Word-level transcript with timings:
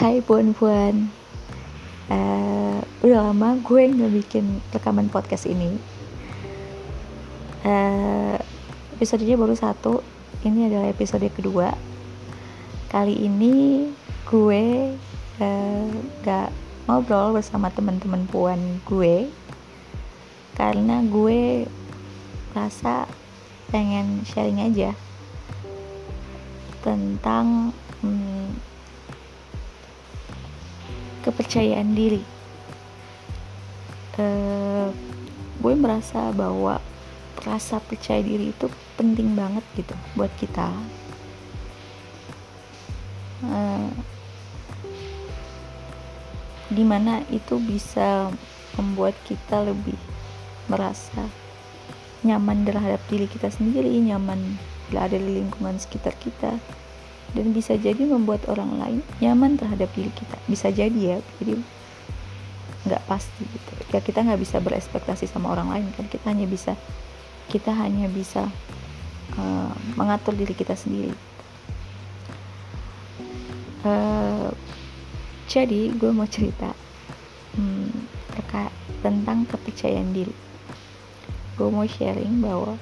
Hai 0.00 0.24
puan-puan 0.24 1.12
uh, 2.08 2.80
Udah 3.04 3.20
lama 3.20 3.60
gue 3.60 3.84
nggak 3.84 4.12
bikin 4.16 4.64
rekaman 4.72 5.12
podcast 5.12 5.44
ini. 5.44 5.76
Uh, 7.60 8.40
Episodenya 8.96 9.36
baru 9.36 9.52
satu. 9.52 10.00
Ini 10.40 10.72
adalah 10.72 10.88
episode 10.88 11.28
kedua. 11.28 11.76
Kali 12.88 13.28
ini 13.28 13.92
gue 14.24 14.96
uh, 15.36 15.92
gak 16.24 16.48
ngobrol 16.88 17.36
bersama 17.36 17.68
teman-teman 17.68 18.24
puan 18.24 18.80
gue. 18.88 19.28
Karena 20.56 21.04
gue 21.04 21.68
rasa 22.56 23.04
pengen 23.68 24.24
sharing 24.24 24.64
aja 24.64 24.96
tentang 26.80 27.76
hmm, 28.00 28.69
kepercayaan 31.30 31.94
diri. 31.94 32.22
Uh, 34.18 34.92
gue 35.62 35.74
merasa 35.78 36.34
bahwa 36.34 36.82
rasa 37.46 37.80
percaya 37.80 38.20
diri 38.20 38.52
itu 38.52 38.66
penting 38.98 39.32
banget 39.38 39.64
gitu 39.78 39.94
buat 40.18 40.28
kita. 40.36 40.68
Uh, 43.40 43.88
di 46.70 46.84
mana 46.84 47.24
itu 47.32 47.56
bisa 47.58 48.30
membuat 48.76 49.16
kita 49.26 49.64
lebih 49.64 49.96
merasa 50.70 51.26
nyaman 52.22 52.62
terhadap 52.68 53.00
diri 53.08 53.24
kita 53.26 53.48
sendiri 53.48 53.90
nyaman 53.98 54.60
bila 54.86 55.08
ada 55.08 55.16
di 55.16 55.40
lingkungan 55.40 55.80
sekitar 55.80 56.14
kita 56.20 56.60
dan 57.30 57.54
bisa 57.54 57.78
jadi 57.78 58.02
membuat 58.02 58.46
orang 58.50 58.78
lain 58.80 59.00
nyaman 59.22 59.54
terhadap 59.54 59.90
diri 59.94 60.10
kita. 60.10 60.36
Bisa 60.50 60.68
jadi 60.74 60.98
ya 60.98 61.18
jadi 61.38 61.54
nggak 62.90 63.02
pasti 63.06 63.42
gitu. 63.46 63.72
Ya 63.94 64.00
kita 64.02 64.24
nggak 64.24 64.40
bisa 64.40 64.56
berespektasi 64.58 65.30
sama 65.30 65.54
orang 65.54 65.68
lain 65.70 65.86
kan. 65.94 66.06
Kita 66.10 66.26
hanya 66.30 66.46
bisa 66.48 66.74
kita 67.50 67.70
hanya 67.74 68.06
bisa 68.10 68.46
uh, 69.38 69.72
mengatur 69.94 70.34
diri 70.34 70.54
kita 70.54 70.74
sendiri. 70.74 71.14
Uh, 73.80 74.52
jadi 75.50 75.90
gue 75.96 76.12
mau 76.12 76.28
cerita 76.28 76.70
hmm, 77.56 77.90
terkait 78.36 78.74
tentang 79.00 79.48
kepercayaan 79.48 80.12
diri. 80.12 80.34
Gue 81.56 81.68
mau 81.72 81.84
sharing 81.88 82.44
bahwa 82.44 82.76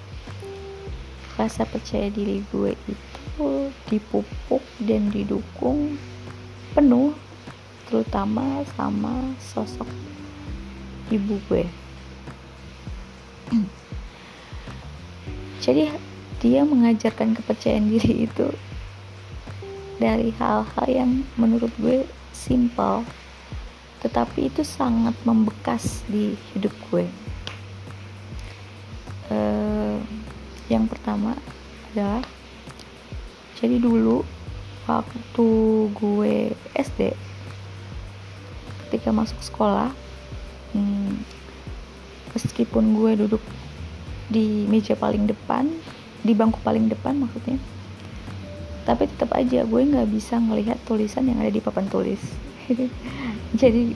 rasa 1.38 1.62
percaya 1.64 2.10
diri 2.10 2.42
gue 2.50 2.74
itu 2.74 3.17
dipupuk 3.86 4.62
dan 4.83 5.08
didukung 5.08 5.97
penuh 6.75 7.14
terutama 7.89 8.62
sama 8.77 9.33
sosok 9.41 9.89
ibu 11.08 11.41
gue. 11.48 11.64
Jadi 15.64 15.89
dia 16.39 16.62
mengajarkan 16.62 17.34
kepercayaan 17.34 17.89
diri 17.91 18.28
itu 18.28 18.53
dari 19.98 20.30
hal-hal 20.39 20.86
yang 20.86 21.27
menurut 21.34 21.73
gue 21.83 22.06
simpel 22.30 23.02
tetapi 23.98 24.47
itu 24.47 24.62
sangat 24.62 25.19
membekas 25.27 26.06
di 26.06 26.39
hidup 26.55 26.70
gue. 26.91 27.11
Uh, 29.28 29.98
yang 30.70 30.86
pertama 30.86 31.34
adalah 31.91 32.23
jadi 33.59 33.77
dulu 33.83 34.23
waktu 34.87 35.48
gue 35.92 36.55
SD 36.78 37.12
ketika 38.89 39.11
masuk 39.13 39.42
sekolah 39.42 39.92
hmm, 40.73 41.20
meskipun 42.33 42.97
gue 42.97 43.27
duduk 43.27 43.42
di 44.30 44.64
meja 44.70 44.95
paling 44.95 45.27
depan 45.27 45.68
di 46.23 46.33
bangku 46.33 46.63
paling 46.63 46.86
depan 46.86 47.18
maksudnya 47.18 47.58
tapi 48.89 49.05
tetap 49.05 49.36
aja 49.36 49.68
gue 49.68 49.80
nggak 49.85 50.08
bisa 50.08 50.41
ngelihat 50.41 50.80
tulisan 50.89 51.29
yang 51.29 51.45
ada 51.45 51.52
di 51.52 51.61
papan 51.61 51.85
tulis. 51.92 52.24
Jadi 53.61 53.92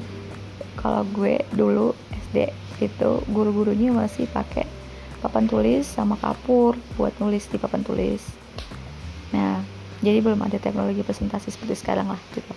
kalau 0.76 1.08
gue 1.16 1.40
dulu 1.56 1.96
SD 2.12 2.52
itu 2.84 3.10
guru-gurunya 3.32 3.88
masih 3.88 4.28
pakai 4.28 4.68
papan 5.24 5.48
tulis 5.48 5.88
sama 5.88 6.20
kapur 6.20 6.76
buat 7.00 7.16
nulis 7.24 7.48
di 7.48 7.56
papan 7.56 7.80
tulis 7.80 8.41
nah 9.32 9.64
jadi 10.02 10.18
belum 10.18 10.42
ada 10.42 10.58
teknologi 10.58 11.00
presentasi 11.06 11.54
seperti 11.54 11.78
sekarang 11.78 12.10
lah 12.10 12.20
gitu. 12.34 12.52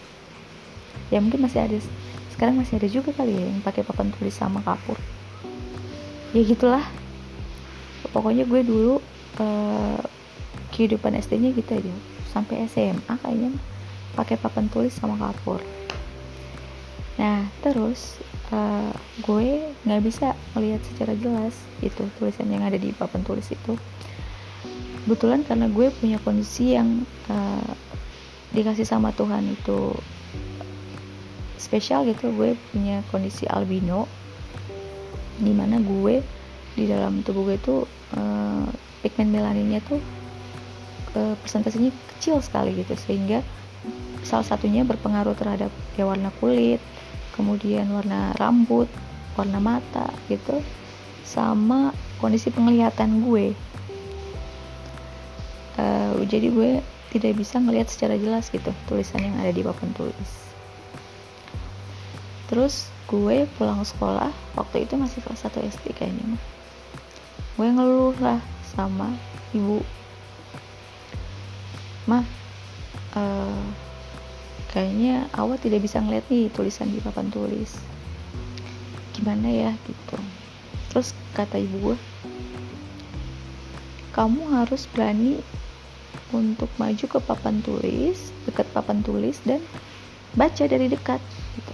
Ya 1.13 1.22
mungkin 1.22 1.46
masih 1.46 1.62
ada 1.62 1.78
sekarang 2.34 2.58
masih 2.58 2.81
ada 2.81 2.90
juga 2.90 3.13
kali 3.13 3.38
ya 3.38 3.46
yang 3.47 3.62
pakai 3.62 3.86
papan 3.86 4.09
tulis 4.18 4.34
sama 4.34 4.66
kapur. 4.66 4.97
Ya 6.34 6.41
gitulah. 6.41 6.84
Pokoknya 8.09 8.50
gue 8.50 8.62
dulu 8.66 8.97
uh, 9.38 10.02
kehidupan 10.74 11.16
SD-nya 11.22 11.53
gitu 11.53 11.78
aja. 11.78 11.96
Sampai 12.34 12.66
SMA 12.66 13.14
kayaknya 13.22 13.53
pakai 14.18 14.41
papan 14.41 14.66
tulis 14.68 14.97
sama 14.97 15.14
kapur. 15.16 15.62
Nah 17.22 17.46
terus 17.62 18.18
uh, 18.50 18.91
gue 19.22 19.69
nggak 19.85 20.02
bisa 20.02 20.34
melihat 20.58 20.81
secara 20.91 21.14
jelas 21.22 21.53
itu 21.85 22.03
tulisan 22.18 22.50
yang 22.50 22.66
ada 22.66 22.75
di 22.81 22.90
papan 22.90 23.22
tulis 23.22 23.46
itu 23.53 23.78
kebetulan 25.06 25.46
karena 25.46 25.70
gue 25.70 25.94
punya 25.94 26.18
kondisi 26.26 26.74
yang 26.74 27.06
uh, 27.30 27.72
dikasih 28.52 28.90
sama 28.90 29.14
Tuhan 29.14 29.54
itu 29.54 29.94
spesial 31.62 32.10
gitu. 32.10 32.34
Gue 32.34 32.58
punya 32.74 33.06
kondisi 33.14 33.46
albino 33.46 34.10
di 35.38 35.54
mana 35.54 35.78
gue 35.78 36.26
di 36.74 36.90
dalam 36.90 37.22
tubuh 37.22 37.54
gue 37.54 37.56
itu 37.62 37.76
uh, 38.18 38.66
pigmen 39.06 39.30
melaninnya 39.30 39.80
tuh 39.86 40.02
uh, 41.14 41.38
presentasinya 41.38 41.94
kecil 42.18 42.42
sekali 42.42 42.74
gitu. 42.74 42.98
Sehingga 42.98 43.46
salah 44.26 44.44
satunya 44.44 44.82
berpengaruh 44.82 45.38
terhadap 45.38 45.70
ya 45.94 46.10
warna 46.10 46.34
kulit 46.42 46.82
kemudian 47.38 47.86
warna 47.94 48.34
rambut 48.42 48.90
warna 49.38 49.62
mata 49.62 50.10
gitu 50.32 50.66
sama 51.22 51.94
kondisi 52.18 52.50
penglihatan 52.50 53.22
gue 53.22 53.54
jadi 56.28 56.52
gue 56.52 56.72
tidak 57.13 57.40
bisa 57.40 57.62
ngelihat 57.62 57.88
secara 57.88 58.19
jelas 58.19 58.52
gitu 58.52 58.74
tulisan 58.90 59.24
yang 59.24 59.36
ada 59.40 59.53
di 59.53 59.63
papan 59.63 59.90
tulis. 59.96 60.31
Terus 62.52 62.90
gue 63.06 63.46
pulang 63.58 63.81
sekolah 63.86 64.34
waktu 64.58 64.85
itu 64.85 65.00
masih 65.00 65.22
kelas 65.24 65.47
1 65.47 65.69
SD 65.72 65.96
kayaknya 65.96 66.35
mah. 66.35 66.44
Gue 67.56 67.68
ngeluh 67.72 68.18
lah 68.19 68.41
sama 68.75 69.14
ibu. 69.56 69.80
Mah 72.09 72.25
uh, 73.16 73.66
kayaknya 74.75 75.31
awal 75.34 75.56
tidak 75.58 75.85
bisa 75.85 76.03
ngeliat 76.03 76.28
nih 76.28 76.52
tulisan 76.52 76.91
di 76.91 77.00
papan 77.00 77.31
tulis. 77.31 77.80
Gimana 79.16 79.47
ya? 79.47 79.72
gitu. 79.88 80.18
Terus 80.91 81.16
kata 81.31 81.58
ibu 81.58 81.94
gue 81.94 81.97
kamu 84.16 84.47
harus 84.56 84.88
berani 84.96 85.44
untuk 86.34 86.72
maju 86.81 87.06
ke 87.06 87.19
papan 87.22 87.62
tulis 87.62 88.34
dekat 88.50 88.66
papan 88.74 89.06
tulis 89.06 89.38
dan 89.46 89.62
baca 90.34 90.63
dari 90.66 90.90
dekat 90.90 91.22
gitu. 91.59 91.74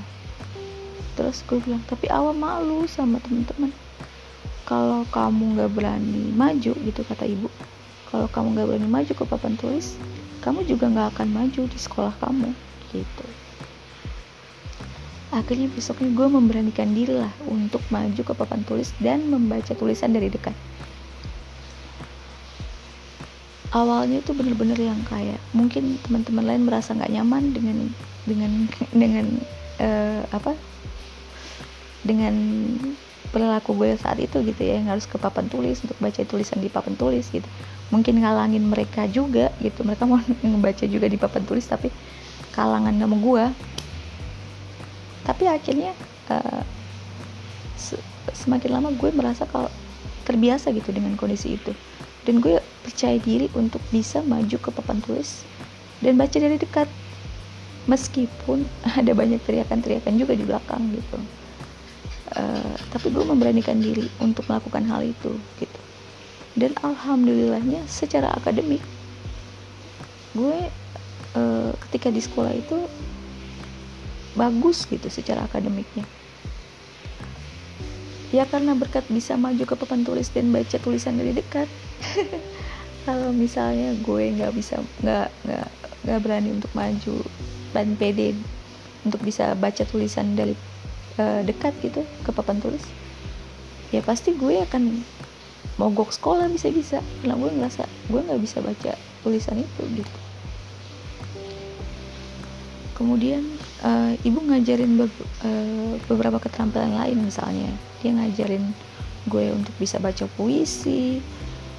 Terus 1.16 1.44
gue 1.47 1.59
bilang 1.63 1.84
tapi 1.88 2.12
awal 2.12 2.35
malu 2.35 2.84
sama 2.88 3.22
teman-teman. 3.23 3.72
Kalau 4.67 5.03
kamu 5.11 5.59
nggak 5.59 5.72
berani 5.72 6.31
maju 6.31 6.72
gitu 6.72 7.01
kata 7.03 7.28
ibu 7.28 7.52
kalau 8.11 8.28
kamu 8.28 8.47
nggak 8.55 8.67
berani 8.67 8.90
maju 8.91 9.11
ke 9.16 9.23
papan 9.23 9.53
tulis 9.55 9.96
kamu 10.43 10.67
juga 10.67 10.91
nggak 10.91 11.08
akan 11.16 11.28
maju 11.31 11.61
di 11.70 11.79
sekolah 11.79 12.14
kamu 12.20 12.49
gitu. 12.91 13.26
Akhirnya 15.31 15.72
besoknya 15.72 16.11
gue 16.11 16.28
memberanikan 16.28 16.91
diri 16.91 17.16
lah 17.16 17.31
untuk 17.47 17.79
maju 17.87 18.20
ke 18.20 18.34
papan 18.35 18.67
tulis 18.67 18.91
dan 18.99 19.31
membaca 19.31 19.72
tulisan 19.72 20.11
dari 20.11 20.28
dekat 20.28 20.52
awalnya 23.72 24.20
itu 24.20 24.35
bener-bener 24.35 24.76
yang 24.76 25.00
kayak 25.08 25.40
mungkin 25.56 25.96
teman-teman 26.03 26.44
lain 26.44 26.64
merasa 26.68 26.91
nggak 26.91 27.12
nyaman 27.12 27.44
dengan 27.56 27.78
dengan 28.28 28.52
dengan 28.91 29.26
uh, 29.79 30.22
apa? 30.32 30.53
Dengan 32.03 32.35
perilaku 33.32 33.72
gue 33.79 33.96
saat 33.96 34.20
itu 34.20 34.44
gitu 34.44 34.59
ya 34.59 34.84
yang 34.84 34.91
harus 34.91 35.08
ke 35.08 35.16
papan 35.16 35.47
tulis 35.47 35.79
untuk 35.88 35.96
baca 36.03 36.20
tulisan 36.28 36.59
di 36.59 36.68
papan 36.68 37.00
tulis 37.00 37.32
gitu. 37.32 37.47
Mungkin 37.91 38.20
ngalangin 38.20 38.64
mereka 38.68 39.08
juga 39.08 39.56
gitu 39.64 39.88
mereka 39.88 40.03
mau 40.03 40.20
membaca 40.44 40.84
juga 40.84 41.08
di 41.08 41.16
papan 41.16 41.47
tulis 41.47 41.64
tapi 41.64 41.88
kalangan 42.52 42.91
nama 42.91 43.16
gue 43.16 43.46
tapi 45.22 45.47
akhirnya 45.47 45.96
uh, 46.28 46.64
semakin 48.34 48.70
lama 48.74 48.90
gue 48.91 49.09
merasa 49.14 49.46
kalau 49.46 49.70
terbiasa 50.26 50.74
gitu 50.74 50.90
dengan 50.94 51.14
kondisi 51.17 51.58
itu. 51.58 51.74
Dan 52.26 52.41
gue 52.41 52.62
percaya 52.81 53.17
diri 53.22 53.47
untuk 53.53 53.81
bisa 53.93 54.19
maju 54.25 54.57
ke 54.57 54.69
papan 54.73 54.99
tulis 55.01 55.45
dan 56.01 56.17
baca 56.17 56.37
dari 56.37 56.57
dekat. 56.57 56.89
Meskipun 57.89 58.66
ada 58.99 59.11
banyak 59.13 59.41
teriakan-teriakan 59.41 60.13
juga 60.17 60.33
di 60.37 60.45
belakang 60.45 60.91
gitu. 60.93 61.17
Uh, 62.31 62.75
tapi 62.95 63.11
gue 63.11 63.25
memberanikan 63.28 63.75
diri 63.83 64.07
untuk 64.23 64.47
melakukan 64.47 64.87
hal 64.87 65.03
itu 65.03 65.35
gitu. 65.59 65.79
Dan 66.55 66.75
alhamdulillahnya 66.83 67.87
secara 67.87 68.31
akademik 68.35 68.83
gue 70.31 70.57
uh, 71.35 71.72
ketika 71.87 72.07
di 72.07 72.23
sekolah 72.23 72.55
itu 72.55 72.87
bagus 74.35 74.87
gitu 74.87 75.11
secara 75.11 75.43
akademiknya. 75.43 76.07
Ya 78.31 78.47
karena 78.47 78.72
berkat 78.79 79.03
bisa 79.11 79.35
maju 79.35 79.59
ke 79.59 79.75
papan 79.75 80.07
tulis 80.07 80.31
dan 80.31 80.55
baca 80.55 80.79
tulisan 80.79 81.19
dari 81.19 81.35
dekat 81.35 81.67
kalau 83.08 83.34
misalnya 83.34 83.98
gue 83.98 84.24
nggak 84.38 84.53
bisa 84.53 84.82
nggak 85.02 85.28
nggak 85.48 85.68
nggak 86.06 86.20
berani 86.22 86.50
untuk 86.53 86.72
maju 86.74 87.16
dan 87.74 87.98
pede 87.98 88.38
untuk 89.02 89.22
bisa 89.26 89.58
baca 89.58 89.82
tulisan 89.88 90.38
dari 90.38 90.53
uh, 91.18 91.42
dekat 91.42 91.74
gitu 91.82 92.06
ke 92.22 92.30
papan 92.30 92.62
tulis 92.62 92.86
ya 93.92 94.00
pasti 94.06 94.32
gue 94.38 94.64
akan 94.64 95.03
mogok 95.82 96.14
sekolah 96.14 96.46
bisa-bisa. 96.52 97.00
Karena 97.22 97.36
gue 97.38 97.50
ngerasa 97.58 97.84
gue 98.09 98.22
nggak 98.22 98.42
bisa 98.42 98.58
baca 98.62 98.92
tulisan 99.26 99.58
itu 99.62 99.82
gitu. 99.98 100.18
Kemudian 102.94 103.42
uh, 103.82 104.14
ibu 104.22 104.40
ngajarin 104.46 105.02
be 105.02 105.06
uh, 105.42 105.98
beberapa 106.06 106.38
keterampilan 106.38 106.94
lain 106.94 107.18
misalnya. 107.26 107.72
Dia 108.06 108.14
ngajarin 108.14 108.70
gue 109.30 109.46
untuk 109.53 109.74
bisa 109.78 109.98
baca 109.98 110.26
puisi 110.38 111.22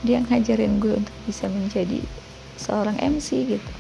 dia 0.03 0.19
ngajarin 0.23 0.83
gue 0.83 0.99
untuk 0.99 1.17
bisa 1.25 1.47
menjadi 1.47 2.03
seorang 2.59 2.99
MC 2.99 3.57
gitu. 3.59 3.73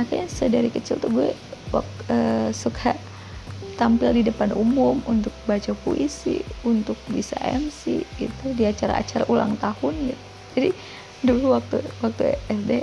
Akhirnya 0.00 0.28
sedari 0.30 0.72
kecil 0.72 0.96
tuh 1.00 1.10
gue 1.12 1.28
uh, 1.74 2.48
suka 2.52 2.96
tampil 3.78 4.10
di 4.10 4.22
depan 4.26 4.50
umum 4.56 4.98
untuk 5.06 5.30
baca 5.46 5.70
puisi 5.86 6.42
untuk 6.66 6.98
bisa 7.12 7.38
MC 7.38 8.02
gitu 8.18 8.44
di 8.56 8.66
acara-acara 8.66 9.28
ulang 9.30 9.54
tahun 9.60 9.94
gitu. 10.12 10.24
Jadi 10.58 10.70
dulu 11.22 11.54
waktu 11.54 11.82
waktu 12.02 12.38
SD 12.50 12.82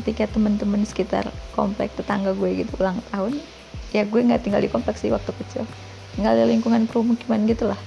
ketika 0.00 0.24
teman-teman 0.32 0.84
sekitar 0.86 1.28
komplek 1.52 1.92
tetangga 1.96 2.32
gue 2.32 2.64
gitu 2.64 2.72
ulang 2.80 3.00
tahun 3.12 3.36
ya 3.92 4.06
gue 4.08 4.20
nggak 4.22 4.40
tinggal 4.46 4.62
di 4.62 4.70
kompleks 4.70 5.04
sih 5.04 5.12
waktu 5.12 5.32
kecil. 5.44 5.64
Tinggal 6.16 6.40
di 6.40 6.56
lingkungan 6.56 6.88
pemukiman 6.88 7.44
gitulah 7.44 7.78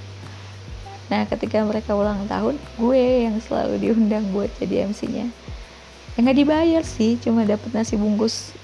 nah 1.12 1.28
ketika 1.28 1.60
mereka 1.62 1.92
ulang 1.92 2.24
tahun 2.24 2.56
gue 2.80 3.28
yang 3.28 3.36
selalu 3.42 3.76
diundang 3.80 4.24
buat 4.32 4.48
jadi 4.56 4.88
MC-nya 4.88 5.28
ya 6.14 6.18
nggak 6.18 6.38
dibayar 6.38 6.82
sih 6.86 7.20
cuma 7.20 7.44
dapat 7.44 7.74
nasi 7.74 7.98
bungkus 7.98 8.56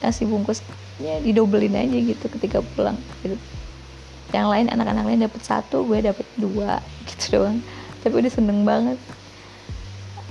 nasi 0.00 0.24
bungkusnya 0.24 1.20
didobelin 1.20 1.76
aja 1.76 1.98
gitu 2.00 2.26
ketika 2.32 2.64
pulang. 2.74 2.96
Gitu 3.20 3.36
yang 4.30 4.46
lain 4.46 4.70
anak-anak 4.70 5.04
lain 5.10 5.26
dapat 5.26 5.42
satu 5.42 5.82
gue 5.90 5.98
dapat 6.00 6.26
dua 6.40 6.80
gitu 7.08 7.38
doang. 7.40 7.60
Tapi 8.00 8.14
udah 8.16 8.32
seneng 8.32 8.64
banget. 8.64 8.98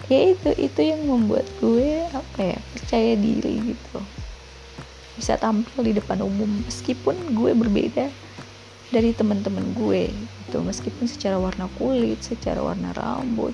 Ya 0.10 0.34
itu 0.34 0.50
itu 0.58 0.82
yang 0.82 1.06
membuat 1.06 1.46
gue 1.62 2.02
apa 2.10 2.40
ya 2.42 2.58
percaya 2.74 3.14
diri 3.14 3.62
gitu. 3.62 4.00
Bisa 5.14 5.38
tampil 5.38 5.86
di 5.86 5.94
depan 5.94 6.24
umum 6.26 6.66
meskipun 6.66 7.38
gue 7.38 7.52
berbeda 7.54 8.10
dari 8.90 9.14
teman-teman 9.14 9.70
gue 9.78 10.10
gitu. 10.50 10.66
Meskipun 10.66 11.06
secara 11.06 11.38
warna 11.38 11.70
kulit 11.78 12.26
secara 12.26 12.66
warna 12.66 12.90
rambut 12.98 13.54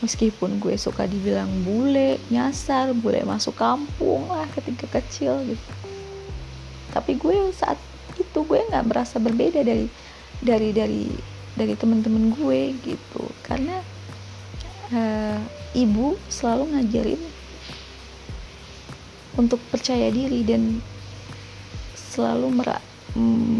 meskipun 0.00 0.56
gue 0.60 0.80
suka 0.80 1.04
dibilang 1.04 1.48
bule 1.64 2.16
nyasar 2.32 2.96
bule 2.96 3.20
masuk 3.24 3.56
kampung 3.56 4.24
lah 4.32 4.48
ketika 4.56 4.88
kecil 5.00 5.44
gitu. 5.44 5.72
Tapi 6.90 7.20
gue 7.20 7.52
saat 7.52 7.76
itu 8.16 8.38
gue 8.44 8.60
nggak 8.72 8.88
merasa 8.88 9.20
berbeda 9.20 9.60
dari 9.60 9.86
dari 10.40 10.72
dari 10.72 11.04
dari 11.54 11.74
teman-teman 11.76 12.32
gue 12.32 12.60
gitu. 12.80 13.22
Karena 13.44 13.76
uh, 14.96 15.38
ibu 15.76 16.16
selalu 16.32 16.76
ngajarin 16.76 17.22
untuk 19.36 19.60
percaya 19.68 20.08
diri 20.10 20.42
dan 20.42 20.80
selalu 21.94 22.48
merak 22.50 22.82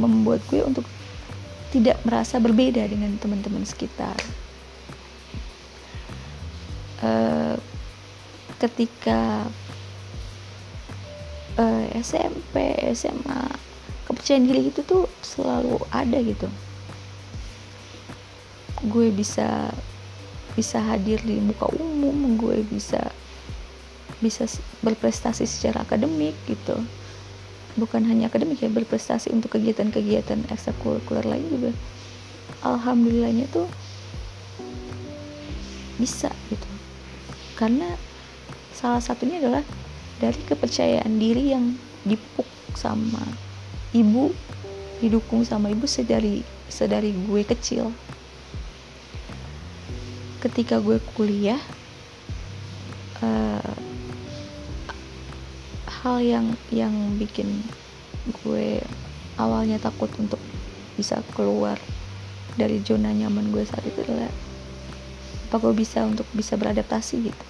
membuat 0.00 0.40
gue 0.48 0.64
untuk 0.64 0.86
tidak 1.70 2.02
merasa 2.02 2.42
berbeda 2.42 2.82
dengan 2.90 3.14
teman-teman 3.18 3.62
sekitar. 3.62 4.18
Uh, 7.00 7.56
ketika 8.60 9.48
uh, 11.56 11.84
eh, 11.88 12.04
SMP, 12.04 12.76
SMA, 12.92 13.42
kepercayaan 14.04 14.44
diri 14.44 14.68
itu 14.68 14.84
tuh 14.84 15.08
selalu 15.24 15.80
ada 15.94 16.18
gitu. 16.20 16.50
Gue 18.84 19.08
bisa 19.14 19.72
bisa 20.58 20.82
hadir 20.82 21.22
di 21.22 21.38
muka 21.38 21.70
umum 21.78 22.34
gue 22.34 22.66
bisa 22.66 22.98
bisa 24.18 24.44
berprestasi 24.82 25.46
secara 25.46 25.86
akademik 25.86 26.34
gitu 26.44 26.74
bukan 27.78 28.06
hanya 28.06 28.26
akademik 28.30 28.62
ya 28.62 28.70
berprestasi 28.70 29.30
untuk 29.30 29.54
kegiatan-kegiatan 29.58 30.50
ekstrakurikuler 30.50 31.26
lain 31.26 31.46
juga. 31.50 31.70
Alhamdulillahnya 32.64 33.46
tuh 33.50 33.66
bisa 36.00 36.32
gitu. 36.48 36.70
Karena 37.54 37.94
salah 38.72 39.04
satunya 39.04 39.38
adalah 39.38 39.64
dari 40.16 40.40
kepercayaan 40.48 41.20
diri 41.20 41.52
yang 41.52 41.76
dipuk 42.08 42.48
sama 42.72 43.20
ibu 43.92 44.32
didukung 45.00 45.44
sama 45.44 45.68
ibu 45.72 45.84
sedari 45.84 46.40
sedari 46.68 47.12
gue 47.12 47.42
kecil. 47.44 47.92
Ketika 50.40 50.80
gue 50.80 50.96
kuliah 51.12 51.60
uh, 53.20 53.89
hal 56.00 56.16
yang 56.24 56.46
yang 56.72 56.92
bikin 57.20 57.60
gue 58.44 58.80
awalnya 59.36 59.76
takut 59.76 60.08
untuk 60.16 60.40
bisa 60.96 61.20
keluar 61.36 61.76
dari 62.56 62.80
zona 62.80 63.12
nyaman 63.12 63.52
gue 63.52 63.64
saat 63.64 63.84
itu 63.84 64.00
adalah 64.04 64.32
apa 65.50 65.56
gue 65.60 65.74
bisa 65.76 66.06
untuk 66.06 66.24
bisa 66.32 66.54
beradaptasi 66.54 67.14
gitu. 67.26 67.44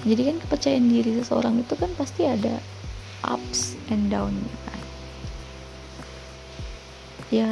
Jadi 0.00 0.22
kan 0.32 0.36
kepercayaan 0.40 0.86
diri 0.88 1.12
seseorang 1.18 1.60
itu 1.60 1.74
kan 1.76 1.92
pasti 1.98 2.24
ada 2.24 2.60
ups 3.26 3.76
and 3.92 4.08
down 4.08 4.32
kan. 4.68 4.82
Ya 7.32 7.50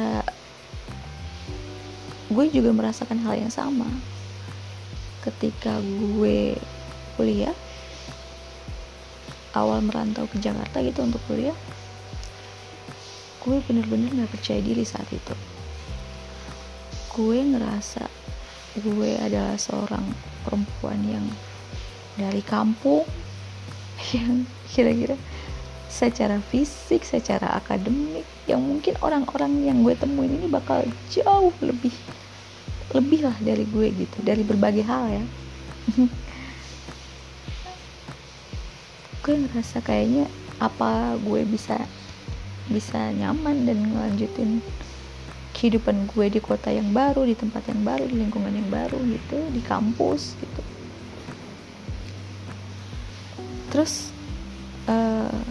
gue 2.29 2.45
juga 2.53 2.69
merasakan 2.71 3.19
hal 3.25 3.43
yang 3.43 3.53
sama. 3.53 3.89
Ketika 5.25 5.77
gue 5.83 6.55
kuliah 7.17 7.53
awal 9.59 9.83
merantau 9.83 10.23
ke 10.31 10.39
Jakarta 10.39 10.79
gitu 10.79 11.03
untuk 11.03 11.19
kuliah 11.27 11.55
gue 13.39 13.57
bener-bener 13.65 14.11
gak 14.13 14.31
percaya 14.35 14.59
diri 14.59 14.83
saat 14.83 15.07
itu. 15.09 15.35
Gue 17.15 17.39
ngerasa 17.41 18.05
gue 18.77 19.11
adalah 19.17 19.57
seorang 19.57 20.05
perempuan 20.45 20.99
yang 21.07 21.25
dari 22.19 22.43
kampung 22.43 23.07
yang 24.15 24.43
kira-kira 24.69 25.15
secara 25.89 26.37
fisik, 26.53 27.01
secara 27.01 27.57
akademik 27.57 28.27
yang 28.45 28.61
mungkin 28.61 28.93
orang-orang 29.01 29.65
yang 29.65 29.81
gue 29.81 29.97
temuin 29.97 30.29
ini 30.29 30.45
bakal 30.45 30.85
jauh 31.09 31.53
lebih 31.65 31.91
lebih 32.93 33.25
lah 33.25 33.37
dari 33.41 33.65
gue 33.69 33.87
gitu 33.93 34.17
dari 34.25 34.41
berbagai 34.41 34.81
hal 34.85 35.05
ya 35.09 35.23
gue 39.29 39.45
ngerasa 39.45 39.85
kayaknya 39.85 40.25
apa 40.57 41.13
gue 41.21 41.45
bisa 41.45 41.77
bisa 42.65 43.13
nyaman 43.13 43.61
dan 43.69 43.77
ngelanjutin 43.77 44.57
kehidupan 45.53 46.09
gue 46.09 46.33
di 46.33 46.41
kota 46.41 46.73
yang 46.73 46.89
baru 46.89 47.29
di 47.29 47.37
tempat 47.37 47.61
yang 47.69 47.85
baru 47.85 48.09
di 48.09 48.25
lingkungan 48.25 48.49
yang 48.49 48.65
baru 48.73 48.97
gitu 49.05 49.37
di 49.53 49.61
kampus 49.61 50.33
gitu. 50.41 50.61
Terus 53.69 54.09
uh, 54.89 55.45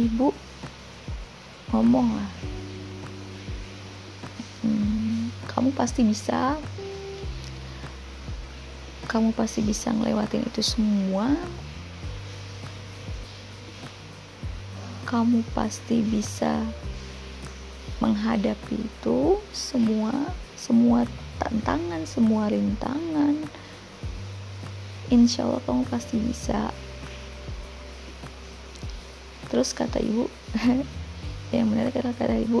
ibu 0.00 0.32
ngomong 1.68 2.16
lah 2.16 2.30
kamu 5.52 5.68
pasti 5.76 6.00
bisa. 6.00 6.56
Kamu 9.04 9.36
pasti 9.36 9.60
bisa 9.60 9.92
ngelewatin 9.92 10.48
itu 10.48 10.64
semua 10.64 11.28
kamu 15.14 15.46
pasti 15.54 16.02
bisa 16.02 16.66
menghadapi 18.02 18.82
itu 18.82 19.38
semua 19.54 20.10
semua 20.58 21.06
tantangan 21.38 22.02
semua 22.02 22.50
rintangan. 22.50 23.38
Insya 25.14 25.46
Allah 25.46 25.62
kamu 25.70 25.86
pasti 25.86 26.18
bisa. 26.18 26.74
Terus 29.54 29.70
kata 29.70 30.02
ibu 30.02 30.26
yang 31.54 31.70
menarik 31.70 31.94
adalah 31.94 32.18
kata 32.18 32.34
ibu 32.34 32.58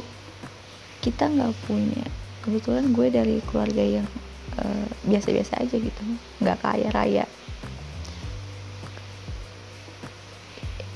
kita 1.02 1.26
nggak 1.26 1.58
punya 1.66 2.06
kebetulan 2.46 2.94
gue 2.94 3.06
dari 3.10 3.42
keluarga 3.50 3.82
yang 3.82 4.06
eh, 4.62 4.86
biasa-biasa 5.10 5.58
uh, 5.58 5.62
aja 5.66 5.74
gitu 5.74 6.02
nggak 6.38 6.58
kaya 6.62 6.88
raya. 6.94 7.26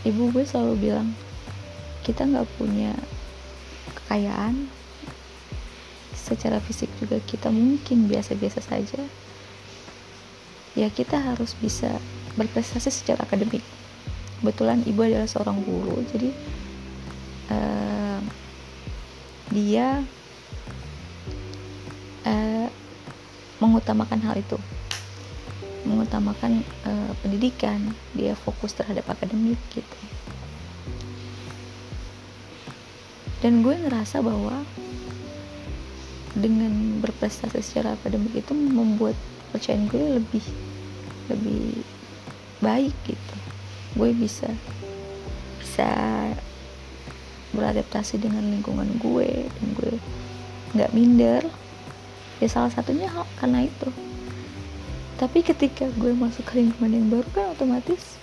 Ibu 0.07 0.31
gue 0.31 0.47
selalu 0.47 0.79
bilang 0.79 1.11
kita 2.09 2.25
nggak 2.25 2.49
punya 2.57 2.97
kekayaan. 4.01 4.73
Secara 6.17 6.57
fisik 6.65 6.89
juga 6.97 7.21
kita 7.21 7.53
mungkin 7.53 8.09
biasa-biasa 8.09 8.65
saja. 8.65 9.05
Ya 10.73 10.89
kita 10.89 11.21
harus 11.21 11.53
bisa 11.61 12.01
berprestasi 12.41 12.89
secara 12.89 13.29
akademik. 13.29 13.61
Kebetulan 14.41 14.81
ibu 14.89 15.05
adalah 15.05 15.29
seorang 15.29 15.61
guru 15.61 16.01
jadi 16.09 16.31
uh, 17.53 18.21
dia 19.53 20.01
uh, 22.25 22.69
mengutamakan 23.61 24.21
hal 24.25 24.41
itu. 24.41 24.57
Mengutamakan 25.85 26.65
uh, 26.89 27.13
pendidikan. 27.21 27.93
Dia 28.17 28.33
fokus 28.33 28.73
terhadap 28.73 29.05
akademik 29.13 29.61
gitu 29.77 30.18
dan 33.39 33.63
gue 33.63 33.75
ngerasa 33.75 34.19
bahwa 34.19 34.67
dengan 36.35 37.03
berprestasi 37.03 37.63
secara 37.63 37.95
akademik 37.95 38.35
itu 38.35 38.53
membuat 38.55 39.15
percayaan 39.55 39.87
gue 39.91 40.19
lebih 40.19 40.45
lebih 41.31 41.83
baik 42.59 42.95
gitu. 43.07 43.37
Gue 43.95 44.11
bisa 44.15 44.51
bisa 45.63 45.91
beradaptasi 47.55 48.21
dengan 48.21 48.45
lingkungan 48.47 48.91
gue 48.99 49.47
dan 49.47 49.67
gue 49.79 49.93
nggak 50.75 50.93
minder. 50.95 51.43
Ya 52.39 52.47
salah 52.47 52.71
satunya 52.71 53.11
karena 53.39 53.67
itu. 53.67 53.91
Tapi 55.19 55.43
ketika 55.43 55.91
gue 55.99 56.15
masuk 56.15 56.47
ke 56.47 56.63
lingkungan 56.63 56.95
yang 56.95 57.07
baru 57.11 57.27
kan 57.35 57.47
otomatis 57.51 58.19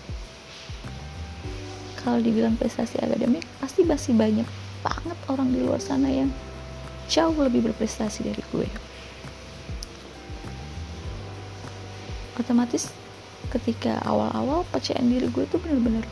kalau 2.00 2.22
dibilang 2.22 2.55
prestasi 2.55 3.01
akademik 3.01 3.43
pasti 3.60 3.84
masih 3.84 4.15
banyak 4.15 4.48
banget 4.86 5.18
orang 5.25 5.50
di 5.50 5.65
luar 5.65 5.82
sana 5.82 6.06
yang 6.06 6.30
jauh 7.10 7.34
lebih 7.42 7.65
berprestasi 7.65 8.30
dari 8.30 8.44
gue. 8.54 8.70
Otomatis 12.38 12.94
ketika 13.50 13.98
awal-awal 14.06 14.62
percayaan 14.70 15.10
diri 15.10 15.25
gue 15.34 15.46
tuh 15.50 15.58
bener-bener 15.58 16.06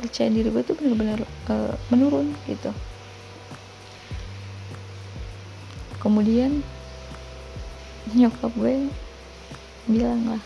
percayaan 0.00 0.32
diri 0.32 0.48
gue 0.48 0.62
tuh 0.64 0.76
bener-bener 0.80 1.20
uh, 1.52 1.76
menurun 1.92 2.32
gitu. 2.48 2.72
Kemudian 6.00 6.64
nyokap 8.16 8.50
gue 8.58 8.90
bilang 9.86 10.20
lah 10.26 10.42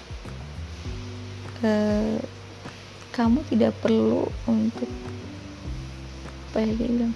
e, 1.65 1.73
kamu 3.17 3.41
tidak 3.49 3.73
perlu 3.81 4.29
untuk 4.45 4.89
apa 6.57 6.65
ya 6.65 6.73
dia 6.73 6.89
bilang 6.89 7.13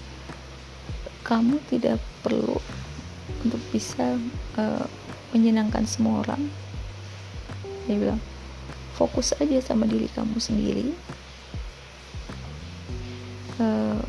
kamu 1.24 1.56
tidak 1.72 1.96
perlu 2.20 2.60
untuk 3.40 3.56
bisa 3.72 4.20
uh, 4.60 4.84
menyenangkan 5.32 5.88
semua 5.88 6.20
orang. 6.20 6.44
Dia 7.88 7.96
bilang 7.96 8.20
fokus 9.00 9.32
aja 9.40 9.56
sama 9.64 9.88
diri 9.88 10.12
kamu 10.12 10.36
sendiri. 10.36 10.92
Uh, 13.56 14.04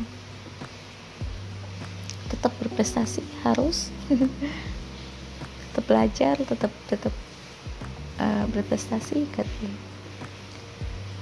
tetap 2.28 2.52
berprestasi 2.60 3.24
harus. 3.40 3.88
Tetap 5.72 5.84
belajar 5.88 6.36
tetap 6.44 6.72
tetap 6.92 7.14
uh, 8.20 8.44
berprestasi 8.52 9.24
katanya 9.32 9.72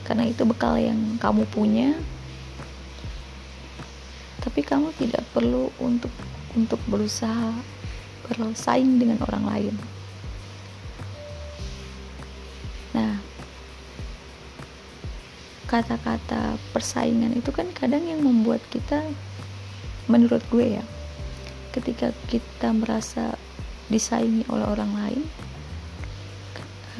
karena 0.02 0.26
itu 0.26 0.42
bekal 0.42 0.74
yang 0.74 0.98
kamu 1.22 1.46
punya 1.54 1.94
tapi 4.60 4.76
kamu 4.76 4.92
tidak 5.00 5.24
perlu 5.32 5.72
untuk 5.80 6.12
untuk 6.52 6.76
berusaha 6.84 7.56
bersaing 8.28 9.00
dengan 9.00 9.16
orang 9.24 9.48
lain. 9.48 9.74
Kata-kata 15.64 16.60
persaingan 16.76 17.40
itu 17.40 17.48
kan 17.56 17.72
kadang 17.72 18.04
yang 18.04 18.20
membuat 18.20 18.60
kita 18.68 19.00
menurut 20.12 20.44
gue 20.52 20.76
ya 20.76 20.84
ketika 21.72 22.12
kita 22.28 22.76
merasa 22.76 23.40
disaingi 23.88 24.44
oleh 24.52 24.68
orang 24.68 24.92
lain 24.92 25.20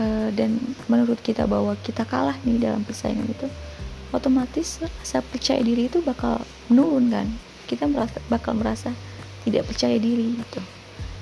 uh, 0.01 0.33
dan 0.33 0.57
menurut 0.89 1.21
kita 1.21 1.45
bahwa 1.45 1.77
kita 1.85 2.09
kalah 2.09 2.41
nih 2.41 2.57
dalam 2.57 2.81
persaingan 2.89 3.29
itu 3.29 3.53
otomatis 4.17 4.81
rasa 4.81 5.21
percaya 5.21 5.61
diri 5.61 5.93
itu 5.93 6.01
bakal 6.01 6.41
menurun 6.71 7.11
kan 7.11 7.29
kita 7.71 7.87
merasa 7.87 8.19
bakal 8.27 8.59
merasa 8.59 8.91
tidak 9.47 9.71
percaya 9.71 9.95
diri 10.03 10.35
gitu. 10.35 10.59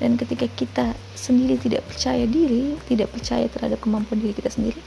Dan 0.01 0.17
ketika 0.17 0.49
kita 0.49 0.97
sendiri 1.13 1.61
tidak 1.61 1.85
percaya 1.85 2.25
diri 2.25 2.81
tidak 2.89 3.13
percaya 3.13 3.45
terhadap 3.53 3.85
kemampuan 3.85 4.23
diri 4.23 4.33
kita 4.33 4.49
sendiri 4.49 4.81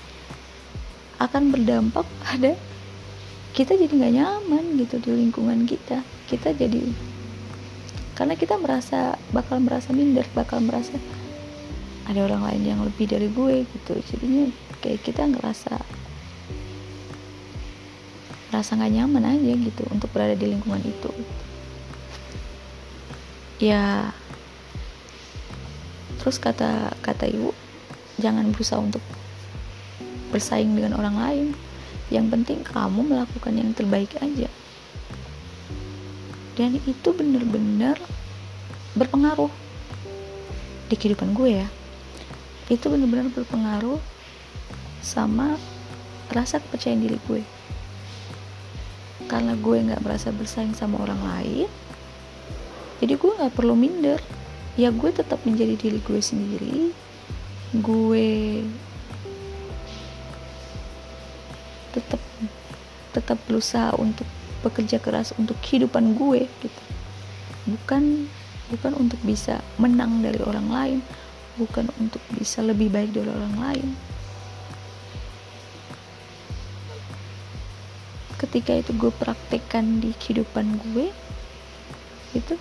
akan 1.21 1.53
berdampak 1.53 2.07
pada 2.25 2.57
kita 3.53 3.77
jadi 3.77 3.93
nggak 3.93 4.15
nyaman 4.17 4.63
gitu 4.81 4.97
di 4.97 5.09
lingkungan 5.13 5.69
kita. 5.69 6.01
Kita 6.25 6.57
jadi 6.57 6.81
karena 8.17 8.33
kita 8.33 8.57
merasa 8.57 9.13
bakal 9.29 9.61
merasa 9.61 9.93
minder 9.93 10.25
bakal 10.33 10.57
merasa 10.65 10.97
ada 12.09 12.17
orang 12.25 12.41
lain 12.49 12.63
yang 12.65 12.79
lebih 12.81 13.05
dari 13.05 13.29
gue 13.29 13.69
gitu. 13.69 13.93
Jadinya 14.01 14.49
kayak 14.81 15.05
kita 15.05 15.29
ngerasa 15.29 15.77
rasa 18.51 18.75
nggak 18.75 18.91
nyaman 18.91 19.23
aja 19.23 19.51
gitu 19.55 19.83
untuk 19.87 20.11
berada 20.11 20.35
di 20.35 20.51
lingkungan 20.51 20.83
itu 20.83 21.11
ya. 23.61 24.09
Terus 26.17 26.41
kata 26.41 26.97
kata 27.01 27.29
ibu 27.29 27.53
jangan 28.17 28.49
berusaha 28.49 28.81
untuk 28.81 29.01
bersaing 30.33 30.73
dengan 30.73 30.97
orang 30.97 31.15
lain. 31.17 31.47
Yang 32.11 32.25
penting 32.33 32.59
kamu 32.65 33.07
melakukan 33.07 33.53
yang 33.55 33.71
terbaik 33.71 34.11
aja. 34.19 34.49
Dan 36.57 36.75
itu 36.83 37.09
bener-bener 37.15 37.95
berpengaruh 38.97 39.49
di 40.91 40.95
kehidupan 40.99 41.31
gue 41.31 41.63
ya. 41.63 41.67
Itu 42.67 42.91
bener-bener 42.91 43.31
berpengaruh 43.31 44.01
sama 44.99 45.55
rasa 46.35 46.59
kepercayaan 46.59 47.01
diri 47.01 47.17
gue. 47.25 47.41
Karena 49.31 49.55
gue 49.55 49.77
nggak 49.87 50.03
merasa 50.03 50.35
bersaing 50.35 50.75
sama 50.75 50.99
orang 50.99 51.23
lain 51.23 51.67
jadi 53.01 53.17
gue 53.17 53.31
nggak 53.33 53.57
perlu 53.57 53.73
minder. 53.73 54.21
Ya 54.77 54.93
gue 54.93 55.09
tetap 55.09 55.41
menjadi 55.41 55.73
diri 55.73 55.97
gue 55.97 56.21
sendiri. 56.21 56.93
Gue 57.81 58.61
tetap 61.97 62.21
tetap 63.11 63.37
berusaha 63.49 63.97
untuk 63.97 64.29
bekerja 64.61 65.01
keras 65.01 65.33
untuk 65.41 65.57
kehidupan 65.65 66.13
gue 66.13 66.45
gitu. 66.61 66.83
Bukan 67.65 68.29
bukan 68.69 68.93
untuk 68.93 69.17
bisa 69.25 69.65
menang 69.81 70.21
dari 70.21 70.37
orang 70.45 70.69
lain. 70.69 70.99
Bukan 71.57 71.89
untuk 71.97 72.21
bisa 72.37 72.61
lebih 72.61 72.93
baik 72.93 73.17
dari 73.17 73.27
orang 73.33 73.57
lain. 73.57 73.87
Ketika 78.37 78.77
itu 78.77 78.93
gue 78.93 79.09
praktekkan 79.09 80.05
di 80.05 80.13
kehidupan 80.13 80.77
gue 80.93 81.09
itu 82.37 82.55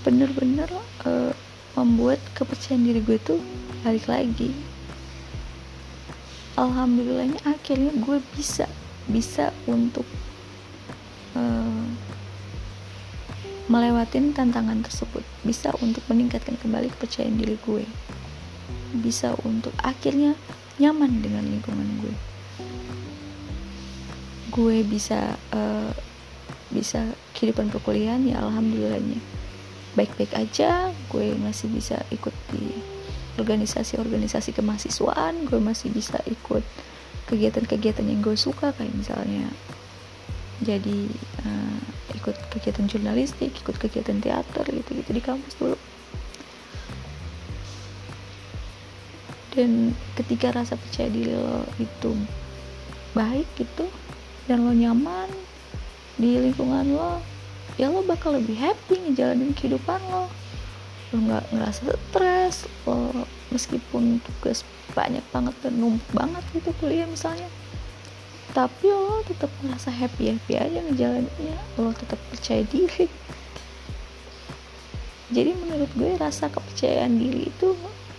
bener-bener 0.00 0.68
uh, 1.04 1.32
membuat 1.76 2.18
kepercayaan 2.34 2.82
diri 2.82 3.00
gue 3.04 3.18
tuh 3.20 3.40
balik 3.84 4.08
lagi. 4.10 4.50
Alhamdulillahnya 6.58 7.40
akhirnya 7.46 7.94
gue 7.94 8.18
bisa 8.36 8.68
bisa 9.08 9.54
untuk 9.64 10.04
uh, 11.38 11.86
melewatin 13.70 14.34
tantangan 14.34 14.82
tersebut. 14.82 15.22
Bisa 15.46 15.72
untuk 15.80 16.02
meningkatkan 16.10 16.58
kembali 16.58 16.90
kepercayaan 16.98 17.38
diri 17.38 17.56
gue. 17.62 17.84
Bisa 18.98 19.32
untuk 19.46 19.72
akhirnya 19.80 20.34
nyaman 20.82 21.22
dengan 21.22 21.46
lingkungan 21.46 21.88
gue. 22.02 22.14
Gue 24.50 24.82
bisa 24.82 25.38
uh, 25.54 25.94
bisa 26.70 27.02
kehidupan 27.34 27.70
perkuliahan 27.70 28.22
ya 28.26 28.38
alhamdulillahnya 28.42 29.18
baik-baik 29.94 30.32
aja. 30.36 30.94
Gue 31.10 31.34
masih 31.38 31.70
bisa 31.70 32.02
ikut 32.14 32.34
di 32.54 32.78
organisasi-organisasi 33.38 34.54
kemahasiswaan. 34.54 35.46
Gue 35.46 35.58
masih 35.58 35.90
bisa 35.90 36.18
ikut 36.26 36.62
kegiatan-kegiatan 37.30 38.06
yang 38.06 38.20
gue 38.20 38.34
suka 38.34 38.74
kayak 38.74 38.90
misalnya 38.90 39.46
jadi 40.60 41.08
uh, 41.46 41.80
ikut 42.18 42.36
kegiatan 42.52 42.84
jurnalistik 42.84 43.54
ikut 43.54 43.80
kegiatan 43.80 44.18
teater 44.20 44.66
gitu-gitu 44.66 45.10
di 45.14 45.22
kampus 45.22 45.54
dulu. 45.56 45.78
Dan 49.50 49.98
ketika 50.14 50.54
rasa 50.54 50.78
percaya 50.78 51.10
diri 51.10 51.34
lo 51.34 51.66
itu 51.82 52.14
baik 53.14 53.46
gitu 53.58 53.90
dan 54.46 54.62
lo 54.62 54.70
nyaman 54.70 55.26
di 56.14 56.38
lingkungan 56.38 56.86
lo 56.94 57.18
ya 57.80 57.88
lo 57.88 58.04
bakal 58.04 58.36
lebih 58.36 58.60
happy 58.60 59.00
ngejalanin 59.08 59.56
kehidupan 59.56 59.96
lo. 60.12 60.28
Lo 61.10 61.16
nggak 61.16 61.48
ngerasa 61.48 61.96
stres 61.96 62.68
lo 62.84 63.24
meskipun 63.48 64.20
tugas 64.20 64.68
banyak 64.92 65.24
banget 65.32 65.56
dan 65.64 65.80
numpuk 65.80 66.04
banget 66.12 66.44
gitu 66.52 66.76
kuliah 66.76 67.08
misalnya. 67.08 67.48
Tapi 68.52 68.84
lo 68.92 69.24
tetap 69.24 69.48
ngerasa 69.64 69.88
happy 69.88 70.36
happy 70.36 70.60
aja 70.60 70.78
ngejalaninnya. 70.92 71.56
Lo 71.80 71.96
tetap 71.96 72.20
percaya 72.28 72.60
diri. 72.68 73.08
Jadi 75.32 75.56
menurut 75.56 75.88
gue 75.96 76.20
rasa 76.20 76.52
kepercayaan 76.52 77.16
diri 77.16 77.48
itu 77.48 77.72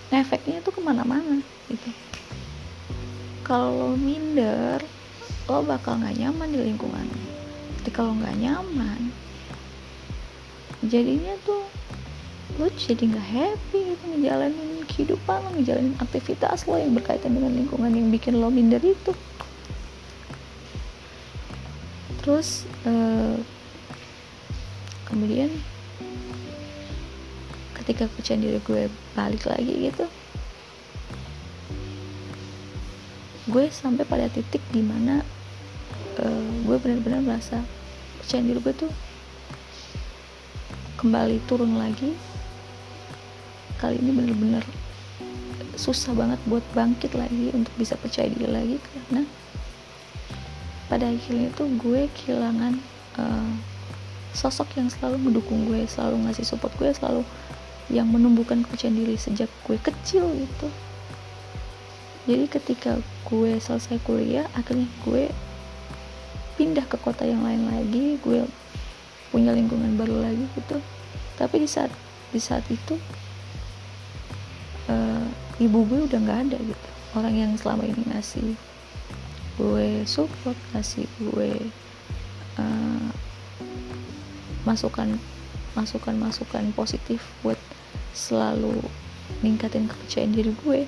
efeknya 0.09 0.65
tuh 0.65 0.73
ke 0.73 0.81
mana-mana 0.81 1.37
gitu. 1.69 1.93
Kalau 3.45 3.77
lo 3.77 3.89
minder 3.93 4.81
lo 5.45 5.61
bakal 5.61 6.01
nggak 6.01 6.17
nyaman 6.17 6.49
di 6.49 6.59
lingkungan. 6.65 7.05
Ketika 7.77 8.09
lo 8.09 8.17
nggak 8.17 8.41
nyaman 8.41 9.20
jadinya 10.85 11.33
tuh 11.45 11.63
lo 12.59 12.67
jadi 12.75 13.07
nggak 13.07 13.27
happy 13.31 13.79
gitu 13.95 14.03
ngejalanin 14.11 14.83
kehidupan 14.85 15.37
lo 15.39 15.49
ngejalanin 15.55 15.95
aktivitas 16.03 16.67
lo 16.67 16.75
yang 16.75 16.91
berkaitan 16.91 17.31
dengan 17.33 17.53
lingkungan 17.55 17.93
yang 17.93 18.11
bikin 18.11 18.37
lo 18.37 18.51
minder 18.51 18.81
itu. 18.83 19.13
Terus 22.21 22.69
uh, 22.85 23.39
kemudian 25.09 25.49
ketika 27.81 28.05
kepercayaan 28.07 28.45
diri 28.45 28.59
gue 28.61 28.83
balik 29.17 29.43
lagi 29.49 29.89
gitu 29.89 30.05
gue 33.51 33.65
sampai 33.67 34.07
pada 34.07 34.31
titik 34.31 34.63
di 34.71 34.79
mana 34.79 35.25
uh, 36.21 36.51
gue 36.63 36.77
benar-benar 36.79 37.19
merasa 37.19 37.59
percaya 38.21 38.45
diri 38.45 38.61
gue 38.63 38.75
tuh 38.87 38.91
kembali 41.01 41.41
turun 41.49 41.81
lagi 41.81 42.13
kali 43.81 43.97
ini 43.97 44.13
bener-bener 44.13 44.61
susah 45.73 46.13
banget 46.13 46.37
buat 46.45 46.61
bangkit 46.77 47.17
lagi 47.17 47.49
untuk 47.57 47.73
bisa 47.73 47.97
percaya 47.97 48.29
diri 48.29 48.45
lagi 48.45 48.77
karena 48.77 49.25
pada 50.85 51.09
akhirnya 51.09 51.49
tuh 51.57 51.65
gue 51.81 52.05
kehilangan 52.13 52.77
uh, 53.17 53.51
sosok 54.37 54.77
yang 54.77 54.93
selalu 54.93 55.17
mendukung 55.17 55.65
gue 55.65 55.89
selalu 55.89 56.21
ngasih 56.29 56.45
support 56.45 56.69
gue 56.77 56.93
selalu 56.93 57.25
yang 57.89 58.05
menumbuhkan 58.05 58.61
kepercayaan 58.61 59.01
diri 59.01 59.17
sejak 59.17 59.49
gue 59.65 59.81
kecil 59.81 60.29
gitu. 60.37 60.67
Jadi 62.29 62.45
ketika 62.45 63.01
gue 63.25 63.57
selesai 63.57 63.97
kuliah 64.05 64.45
akhirnya 64.53 64.85
gue 65.01 65.33
pindah 66.61 66.85
ke 66.85 66.95
kota 67.01 67.25
yang 67.25 67.41
lain 67.41 67.65
lagi 67.67 68.21
gue 68.21 68.45
punya 69.31 69.55
lingkungan 69.55 69.95
baru 69.95 70.21
lagi 70.21 70.45
gitu. 70.59 70.77
Tapi 71.39 71.63
di 71.63 71.67
saat 71.67 71.89
di 72.31 72.39
saat 72.39 72.67
itu 72.67 72.99
uh, 74.91 75.25
ibu 75.57 75.87
gue 75.87 76.05
udah 76.05 76.19
nggak 76.19 76.39
ada 76.51 76.57
gitu. 76.59 76.87
Orang 77.15 77.35
yang 77.35 77.51
selama 77.55 77.87
ini 77.87 78.03
ngasih 78.11 78.55
gue 79.59 80.03
support 80.07 80.55
ngasih 80.75 81.07
gue 81.19 81.51
uh, 82.59 83.09
masukan 84.63 85.17
masukan 85.73 86.15
masukan 86.19 86.65
positif 86.75 87.23
buat 87.41 87.57
selalu 88.11 88.75
ningkatin 89.39 89.87
kepercayaan 89.87 90.35
diri 90.35 90.51
gue 90.51 90.79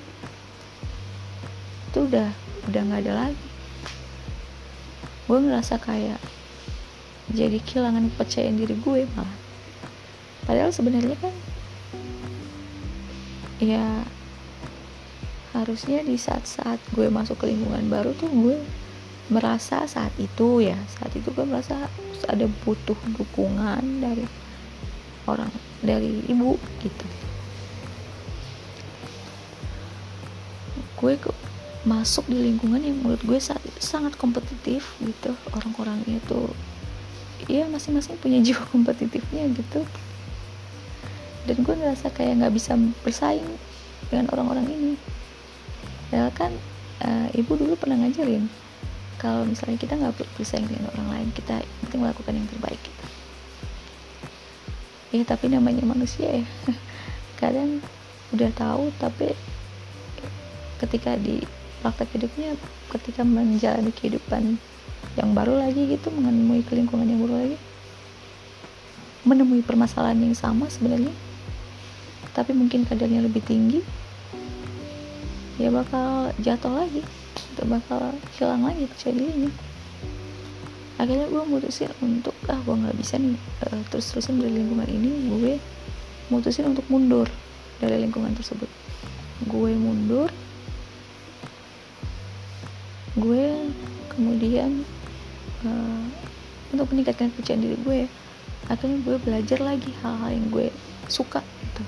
itu 1.88 1.98
udah 2.04 2.28
udah 2.68 2.80
nggak 2.84 3.02
ada 3.08 3.12
lagi. 3.28 3.48
Gue 5.24 5.38
ngerasa 5.40 5.80
kayak 5.80 6.20
jadi 7.34 7.58
kehilangan 7.58 8.14
kepercayaan 8.14 8.56
diri 8.56 8.78
gue 8.78 9.10
malah. 9.18 9.38
Padahal 10.46 10.70
sebenarnya 10.70 11.18
kan 11.18 11.34
ya 13.58 14.06
harusnya 15.54 16.02
di 16.02 16.18
saat-saat 16.18 16.82
gue 16.94 17.06
masuk 17.10 17.42
ke 17.42 17.50
lingkungan 17.50 17.86
baru 17.86 18.10
tuh 18.18 18.26
gue 18.30 18.58
merasa 19.30 19.86
saat 19.88 20.12
itu 20.20 20.60
ya 20.60 20.76
saat 20.98 21.14
itu 21.16 21.32
gue 21.32 21.46
merasa 21.46 21.88
ada 22.28 22.44
butuh 22.66 22.98
dukungan 23.16 24.02
dari 24.02 24.26
orang 25.24 25.48
dari 25.80 26.20
ibu 26.28 26.60
gitu. 26.84 27.06
Gue 31.00 31.16
masuk 31.84 32.28
di 32.28 32.40
lingkungan 32.40 32.80
yang 32.80 32.96
menurut 33.00 33.20
gue 33.24 33.40
sangat 33.80 34.16
kompetitif 34.16 34.96
gitu. 35.00 35.36
Orang-orangnya 35.52 36.20
tuh 36.28 36.52
ya 37.46 37.68
masing-masing 37.68 38.16
punya 38.18 38.40
jiwa 38.46 38.62
kompetitifnya 38.70 39.48
gitu. 39.52 39.82
Dan 41.44 41.56
gue 41.60 41.74
ngerasa 41.76 42.08
kayak 42.14 42.40
nggak 42.40 42.54
bisa 42.56 42.72
bersaing 43.04 43.44
dengan 44.08 44.30
orang-orang 44.32 44.66
ini. 44.70 44.92
Padahal 46.08 46.32
kan 46.32 46.52
uh, 47.04 47.28
ibu 47.34 47.52
dulu 47.58 47.74
pernah 47.76 47.98
ngajarin 48.00 48.46
kalau 49.18 49.46
misalnya 49.48 49.78
kita 49.80 49.96
nggak 49.96 50.14
bersaing 50.36 50.68
dengan 50.68 50.90
orang 50.94 51.08
lain 51.10 51.28
kita 51.32 51.64
penting 51.84 52.00
melakukan 52.04 52.34
yang 52.36 52.48
terbaik 52.50 52.80
kita 52.82 53.06
ya 55.14 55.22
tapi 55.22 55.46
namanya 55.46 55.86
manusia 55.86 56.42
ya. 56.42 56.44
Kadang 57.40 57.78
udah 58.34 58.50
tahu 58.58 58.90
tapi 58.98 59.30
ketika 60.82 61.14
di 61.14 61.38
praktek 61.78 62.18
hidupnya 62.18 62.58
ketika 62.90 63.22
menjalani 63.22 63.94
kehidupan 63.94 64.58
yang 65.14 65.30
baru 65.34 65.58
lagi 65.58 65.94
gitu 65.94 66.10
menemui 66.10 66.66
lingkungan 66.66 67.06
yang 67.06 67.20
baru 67.22 67.34
lagi. 67.46 67.58
Menemui 69.24 69.64
permasalahan 69.64 70.20
yang 70.20 70.36
sama 70.36 70.68
sebenarnya 70.68 71.14
tapi 72.34 72.50
mungkin 72.50 72.82
kadarnya 72.82 73.22
lebih 73.22 73.40
tinggi 73.46 73.78
ya 75.54 75.70
bakal 75.70 76.34
jatuh 76.42 76.82
lagi 76.82 77.06
atau 77.54 77.64
bakal 77.70 78.10
hilang 78.34 78.66
lagi 78.66 78.90
percaya 78.90 79.14
dirinya 79.14 79.50
akhirnya 80.98 81.30
gue 81.30 81.42
mutusin 81.46 81.94
untuk 82.02 82.34
ah 82.50 82.58
gue 82.58 82.74
nggak 82.74 82.98
bisa 82.98 83.22
nih 83.22 83.38
uh, 83.70 83.82
terus 83.86 84.10
terusan 84.10 84.42
dari 84.42 84.50
lingkungan 84.50 84.90
ini 84.90 85.30
gue 85.30 85.52
mutusin 86.26 86.74
untuk 86.74 86.82
mundur 86.90 87.30
dari 87.82 88.00
lingkungan 88.00 88.32
tersebut. 88.32 88.70
Gue 89.44 89.76
mundur 89.76 90.30
gue 93.14 93.44
kemudian 94.14 94.82
uh, 95.64 96.04
untuk 96.72 96.86
meningkatkan 96.92 97.32
kepercayaan 97.32 97.64
diri 97.64 97.78
gue 97.82 98.00
akhirnya 98.68 98.98
gue 99.04 99.16
belajar 99.20 99.58
lagi 99.60 99.92
hal-hal 100.00 100.30
yang 100.32 100.46
gue 100.48 100.68
suka 101.08 101.44
gitu. 101.44 101.82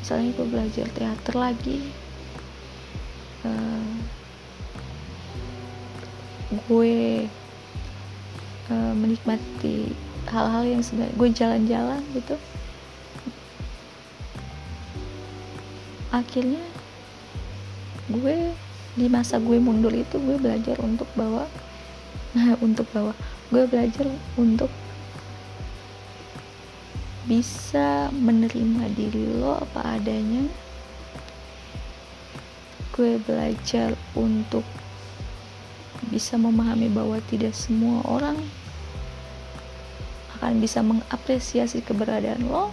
Misalnya 0.00 0.30
gue 0.36 0.46
belajar 0.46 0.86
teater 0.92 1.34
lagi 1.34 1.78
uh, 3.48 3.92
gue 6.68 7.26
uh, 8.70 8.94
menikmati 8.94 9.90
hal-hal 10.28 10.64
yang 10.68 10.82
sebenarnya 10.84 11.14
gue 11.16 11.28
jalan-jalan 11.32 12.02
gitu. 12.12 12.36
Akhirnya 16.12 16.62
gue 18.06 18.52
di 18.96 19.06
masa 19.10 19.42
gue 19.42 19.58
mundur 19.58 19.92
itu 19.92 20.16
gue 20.22 20.36
belajar 20.38 20.78
untuk 20.80 21.08
bawa 21.18 21.48
nah 22.36 22.52
untuk 22.66 22.84
bawa. 22.92 23.16
Gue 23.48 23.64
belajar 23.64 24.04
untuk 24.36 24.68
bisa 27.24 28.12
menerima 28.12 28.92
diri 28.92 29.24
lo 29.40 29.56
apa 29.64 29.96
adanya. 29.96 30.44
Gue 32.92 33.16
belajar 33.24 33.96
untuk 34.12 34.62
bisa 36.12 36.36
memahami 36.38 36.92
bahwa 36.92 37.18
tidak 37.26 37.56
semua 37.56 38.04
orang 38.04 38.38
akan 40.38 40.60
bisa 40.60 40.84
mengapresiasi 40.84 41.80
keberadaan 41.80 42.44
lo. 42.46 42.70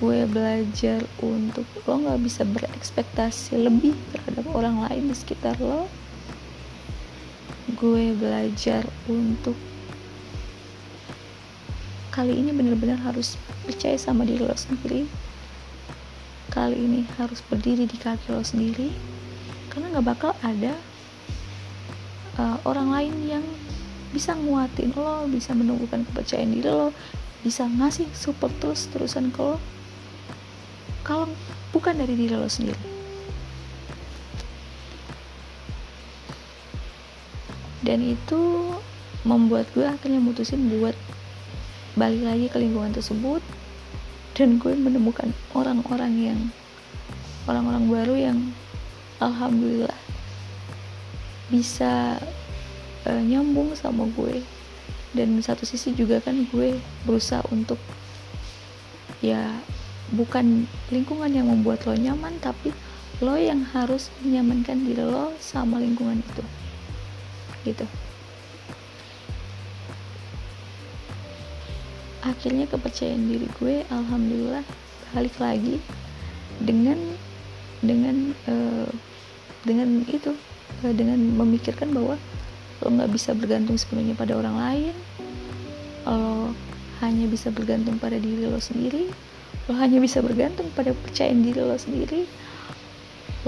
Gue 0.00 0.24
belajar 0.24 1.04
untuk 1.20 1.68
lo 1.84 1.92
nggak 2.06 2.20
bisa 2.24 2.42
berekspektasi 2.48 3.60
lebih 3.60 3.92
terhadap 4.16 4.48
orang 4.54 4.80
lain 4.88 5.12
di 5.12 5.14
sekitar 5.18 5.60
lo 5.60 5.99
gue 7.80 8.12
belajar 8.12 8.84
untuk 9.08 9.56
kali 12.12 12.36
ini 12.36 12.52
benar-benar 12.52 13.00
harus 13.00 13.40
percaya 13.64 13.96
sama 13.96 14.28
diri 14.28 14.44
lo 14.44 14.52
sendiri. 14.52 15.08
Kali 16.52 16.76
ini 16.76 17.08
harus 17.16 17.40
berdiri 17.40 17.88
di 17.88 17.96
kaki 17.96 18.36
lo 18.36 18.44
sendiri 18.44 18.92
karena 19.72 19.96
nggak 19.96 20.06
bakal 20.12 20.36
ada 20.44 20.76
uh, 22.36 22.60
orang 22.68 22.92
lain 22.92 23.14
yang 23.24 23.44
bisa 24.12 24.36
nguatin 24.36 24.92
lo 24.92 25.24
bisa 25.32 25.56
menumbuhkan 25.56 26.04
kepercayaan 26.04 26.52
diri 26.52 26.68
lo 26.68 26.92
bisa 27.40 27.64
ngasih 27.64 28.12
support 28.12 28.52
terus 28.60 28.92
terusan 28.92 29.32
ke 29.32 29.40
lo. 29.40 29.56
Kalau 31.00 31.32
bukan 31.72 31.96
dari 31.96 32.12
diri 32.12 32.36
lo 32.36 32.44
sendiri 32.44 32.89
dan 37.80 38.04
itu 38.04 38.72
membuat 39.24 39.68
gue 39.72 39.84
akhirnya 39.84 40.20
mutusin 40.20 40.68
buat 40.68 40.96
balik 41.96 42.22
lagi 42.24 42.46
ke 42.52 42.56
lingkungan 42.60 42.92
tersebut. 42.92 43.40
Dan 44.36 44.56
gue 44.56 44.72
menemukan 44.72 45.32
orang-orang 45.52 46.12
yang 46.16 46.40
orang-orang 47.44 47.84
baru 47.90 48.14
yang 48.16 48.38
alhamdulillah 49.20 50.00
bisa 51.52 52.16
uh, 53.04 53.20
nyambung 53.20 53.72
sama 53.76 54.08
gue. 54.16 54.44
Dan 55.10 55.42
satu 55.42 55.66
sisi 55.66 55.92
juga 55.92 56.22
kan 56.22 56.46
gue 56.48 56.78
berusaha 57.04 57.42
untuk 57.50 57.80
ya 59.20 59.60
bukan 60.14 60.64
lingkungan 60.88 61.30
yang 61.30 61.50
membuat 61.50 61.84
lo 61.84 61.94
nyaman 61.94 62.40
tapi 62.40 62.72
lo 63.20 63.36
yang 63.36 63.62
harus 63.76 64.08
menyamankan 64.24 64.80
diri 64.86 65.04
lo 65.04 65.34
sama 65.36 65.76
lingkungan 65.76 66.24
itu 66.24 66.42
gitu. 67.64 67.84
Akhirnya 72.20 72.68
kepercayaan 72.68 73.32
diri 73.32 73.48
gue 73.60 73.84
alhamdulillah 73.88 74.64
balik 75.16 75.34
lagi 75.40 75.80
dengan 76.60 76.98
dengan 77.80 78.36
uh, 78.44 78.88
dengan 79.64 80.04
itu 80.08 80.36
uh, 80.84 80.94
dengan 80.94 81.16
memikirkan 81.16 81.92
bahwa 81.96 82.20
lo 82.80 82.88
nggak 82.88 83.12
bisa 83.12 83.36
bergantung 83.36 83.76
sepenuhnya 83.76 84.16
pada 84.16 84.36
orang 84.36 84.56
lain 84.56 84.94
lo 86.08 86.52
hanya 87.00 87.24
bisa 87.28 87.48
bergantung 87.52 87.96
pada 87.96 88.16
diri 88.16 88.44
lo 88.48 88.60
sendiri 88.60 89.08
lo 89.68 89.72
hanya 89.76 90.00
bisa 90.00 90.20
bergantung 90.20 90.68
pada 90.72 90.92
percayaan 90.92 91.44
diri 91.44 91.60
lo 91.60 91.76
sendiri 91.76 92.24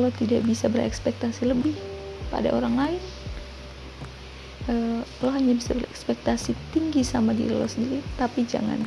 lo 0.01 0.09
tidak 0.16 0.44
bisa 0.48 0.68
berekspektasi 0.72 1.48
lebih 1.48 1.77
pada 2.33 2.53
orang 2.53 2.77
lain 2.77 3.03
uh, 4.68 5.01
lo 5.22 5.29
hanya 5.33 5.57
bisa 5.57 5.75
berekspektasi 5.75 6.55
tinggi 6.70 7.03
sama 7.03 7.35
diri 7.35 7.55
lo 7.55 7.66
sendiri 7.66 8.03
tapi 8.20 8.46
jangan 8.46 8.79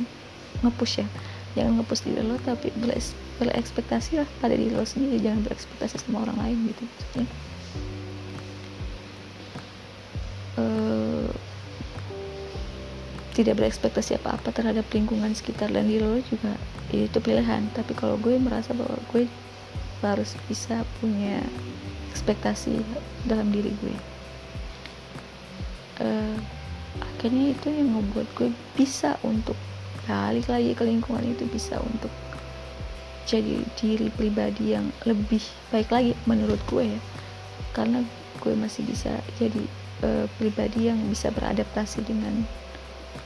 ngepush 0.64 1.04
ya. 1.04 1.08
Jangan 1.56 1.80
ngepush 1.80 2.04
diri 2.04 2.22
lo 2.24 2.36
tapi 2.44 2.72
berekspektasi 3.40 4.20
lah 4.20 4.28
pada 4.40 4.56
diri 4.56 4.72
lo 4.72 4.84
sendiri. 4.84 5.20
Jangan 5.20 5.44
berekspektasi 5.44 6.00
sama 6.00 6.24
orang 6.24 6.36
lain 6.40 6.58
gitu 6.72 6.82
maksudnya. 6.84 7.26
Tidak 13.36 13.52
berekspektasi 13.52 14.16
apa-apa 14.16 14.48
terhadap 14.48 14.88
lingkungan 14.96 15.36
sekitar 15.36 15.68
dan 15.68 15.84
diri 15.84 16.00
lo 16.00 16.16
juga 16.24 16.56
ya 16.88 17.04
itu 17.04 17.18
pilihan. 17.20 17.68
Tapi 17.76 17.92
kalau 17.92 18.16
gue 18.16 18.40
merasa 18.40 18.72
bahwa 18.72 18.96
gue 19.12 19.28
harus 20.00 20.32
bisa 20.48 20.80
punya 21.04 21.44
ekspektasi 22.12 22.80
dalam 23.28 23.52
diri 23.52 23.76
gue 23.84 24.15
uh, 26.00 26.36
akhirnya 27.00 27.52
itu 27.52 27.68
yang 27.72 27.92
membuat 27.92 28.28
gue 28.36 28.52
bisa 28.76 29.20
untuk 29.24 29.56
balik 30.06 30.46
lagi 30.46 30.72
ke 30.72 30.86
lingkungan 30.86 31.24
itu 31.26 31.44
bisa 31.50 31.80
untuk 31.82 32.12
jadi 33.26 33.58
diri 33.74 34.06
pribadi 34.14 34.78
yang 34.78 34.94
lebih 35.02 35.42
baik 35.74 35.90
lagi 35.90 36.14
menurut 36.30 36.62
gue 36.70 36.94
ya. 36.94 37.00
Karena 37.74 38.06
gue 38.38 38.54
masih 38.54 38.86
bisa 38.86 39.18
jadi 39.36 39.62
uh, 40.06 40.26
pribadi 40.38 40.88
yang 40.88 41.00
bisa 41.10 41.34
beradaptasi 41.34 42.06
dengan 42.06 42.46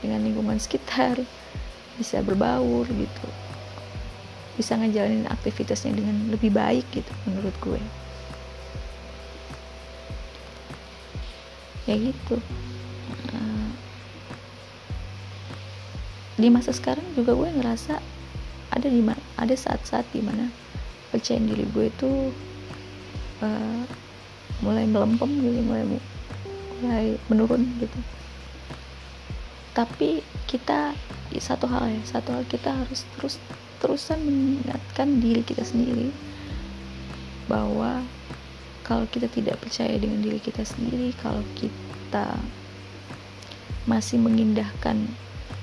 dengan 0.01 0.25
lingkungan 0.25 0.57
sekitar 0.57 1.21
bisa 2.01 2.17
berbaur 2.25 2.89
gitu. 2.89 3.27
Bisa 4.57 4.75
ngejalanin 4.75 5.29
aktivitasnya 5.29 5.95
dengan 5.95 6.33
lebih 6.33 6.49
baik 6.49 6.89
gitu 6.89 7.13
menurut 7.29 7.53
gue 7.61 7.81
ya 11.89 11.95
gitu. 11.97 12.37
Uh, 13.33 13.69
di 16.37 16.47
masa 16.49 16.73
sekarang 16.73 17.05
juga 17.13 17.37
gue 17.37 17.49
ngerasa 17.61 18.01
ada 18.71 18.87
di 18.87 19.01
ada 19.37 19.55
saat-saat 19.55 20.07
di 20.15 20.23
mana 20.23 20.47
percayaan 21.11 21.45
diri 21.49 21.65
gue 21.69 21.85
itu 21.91 22.11
uh, 23.43 23.83
mulai 24.63 24.87
melempem 24.87 25.29
gitu 25.41 25.59
mulai 25.65 25.83
mulai 26.81 27.05
menurun 27.27 27.61
gitu. 27.77 27.99
Tapi 29.71 30.23
kita 30.49 30.95
satu 31.39 31.63
hal 31.69 31.87
ya 31.87 32.01
satu 32.03 32.35
hal 32.35 32.43
kita 32.51 32.75
harus 32.75 33.07
terus 33.15 33.35
terusan 33.79 34.19
mengingatkan 34.21 35.17
diri 35.23 35.41
kita 35.41 35.63
sendiri 35.65 36.13
bahwa 37.49 38.03
kalau 38.91 39.07
kita 39.07 39.31
tidak 39.31 39.55
percaya 39.63 39.95
dengan 39.95 40.19
diri 40.19 40.43
kita 40.43 40.67
sendiri 40.67 41.15
kalau 41.23 41.39
kita 41.55 42.35
masih 43.87 44.19
mengindahkan 44.19 45.07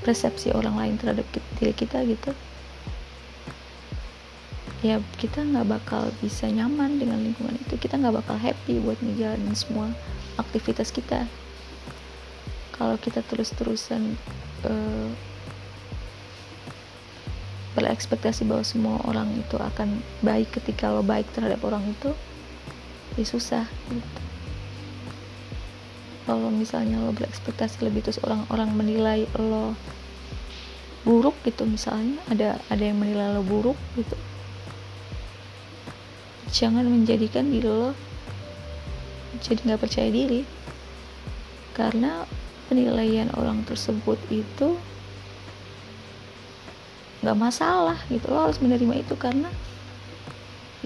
persepsi 0.01 0.49
orang 0.57 0.81
lain 0.81 0.95
terhadap 0.97 1.29
diri 1.61 1.77
kita 1.77 2.09
gitu 2.09 2.33
ya 4.81 4.97
kita 5.21 5.45
nggak 5.45 5.69
bakal 5.69 6.09
bisa 6.23 6.47
nyaman 6.47 7.03
dengan 7.03 7.19
lingkungan 7.19 7.59
itu. 7.59 7.75
Kita 7.75 7.99
nggak 7.99 8.23
bakal 8.23 8.39
happy 8.39 8.79
buat 8.79 8.99
ngejalanin 9.03 9.55
semua 9.59 9.91
aktivitas 10.39 10.95
kita. 10.95 11.27
Kalau 12.79 12.95
kita 12.95 13.27
terus-terusan 13.27 14.15
uh, 14.71 15.11
berekspektasi 17.75 18.47
bahwa 18.47 18.63
semua 18.63 19.03
orang 19.03 19.35
itu 19.35 19.59
akan 19.59 19.99
baik 20.23 20.63
ketika 20.63 20.95
lo 20.95 21.03
baik 21.03 21.27
terhadap 21.35 21.59
orang 21.67 21.83
itu 21.91 22.15
ya 23.19 23.27
susah. 23.27 23.67
Gitu. 23.91 24.21
kalau 26.29 26.53
misalnya 26.53 27.01
lo 27.01 27.11
berekspektasi 27.17 27.89
lebih 27.89 28.05
terus 28.05 28.21
orang-orang 28.21 28.69
menilai 28.77 29.25
lo 29.41 29.73
buruk 31.09 31.33
gitu 31.41 31.65
misalnya 31.65 32.21
ada 32.29 32.61
ada 32.69 32.85
yang 32.85 33.01
menilai 33.01 33.33
lo 33.33 33.41
buruk 33.41 33.81
gitu. 33.97 34.17
Jangan 36.53 36.85
menjadikan 36.85 37.49
diri 37.49 37.65
lo 37.65 37.97
jadi 39.41 39.61
nggak 39.73 39.83
percaya 39.83 40.11
diri. 40.13 40.43
Karena 41.73 42.27
penilaian 42.69 43.31
orang 43.39 43.63
tersebut 43.65 44.19
itu 44.29 44.77
nggak 47.25 47.39
masalah 47.39 47.99
gitu. 48.13 48.29
Lo 48.29 48.51
harus 48.51 48.61
menerima 48.61 49.01
itu 49.01 49.15
karena 49.17 49.49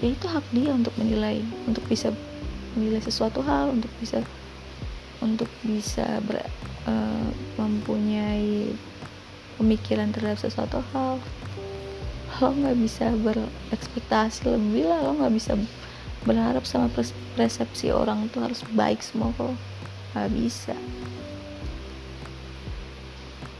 ya 0.03 0.11
itu 0.11 0.27
hak 0.27 0.43
dia 0.51 0.75
untuk 0.75 0.91
menilai 0.99 1.39
untuk 1.63 1.87
bisa 1.87 2.11
menilai 2.75 2.99
sesuatu 2.99 3.39
hal 3.39 3.71
untuk 3.71 3.87
bisa 4.03 4.19
untuk 5.23 5.47
bisa 5.63 6.19
ber, 6.27 6.43
uh, 6.83 7.31
mempunyai 7.55 8.75
pemikiran 9.55 10.11
terhadap 10.11 10.43
sesuatu 10.43 10.83
hal. 10.91 11.23
Lo 12.43 12.51
nggak 12.51 12.75
bisa 12.83 13.15
berekspektasi 13.23 14.51
lebih 14.51 14.91
lah 14.91 14.99
lo 15.07 15.15
nggak 15.23 15.31
bisa 15.31 15.55
berharap 16.27 16.67
sama 16.67 16.91
persepsi 17.39 17.95
orang 17.95 18.27
itu 18.27 18.43
harus 18.43 18.59
baik 18.75 18.99
semua 18.99 19.31
kok. 19.39 19.55
Nggak 20.11 20.29
bisa. 20.35 20.75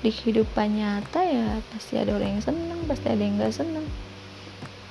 Di 0.04 0.12
kehidupan 0.12 0.76
nyata 0.76 1.24
ya 1.24 1.64
pasti 1.72 1.96
ada 1.96 2.12
orang 2.12 2.36
yang 2.36 2.44
seneng 2.44 2.80
pasti 2.84 3.08
ada 3.08 3.24
yang 3.24 3.40
nggak 3.40 3.56
seneng 3.56 3.88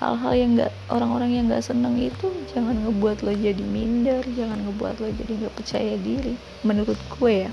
hal-hal 0.02 0.32
yang 0.34 0.50
nggak 0.58 0.72
orang-orang 0.90 1.30
yang 1.30 1.44
nggak 1.46 1.62
seneng 1.62 1.94
itu 1.94 2.26
jangan 2.50 2.74
ngebuat 2.82 3.22
lo 3.22 3.30
jadi 3.30 3.62
minder 3.62 4.26
jangan 4.34 4.58
ngebuat 4.66 4.98
lo 4.98 5.08
jadi 5.14 5.32
nggak 5.46 5.54
percaya 5.54 5.94
diri 5.94 6.34
menurut 6.66 6.98
gue 7.18 7.34
ya. 7.46 7.52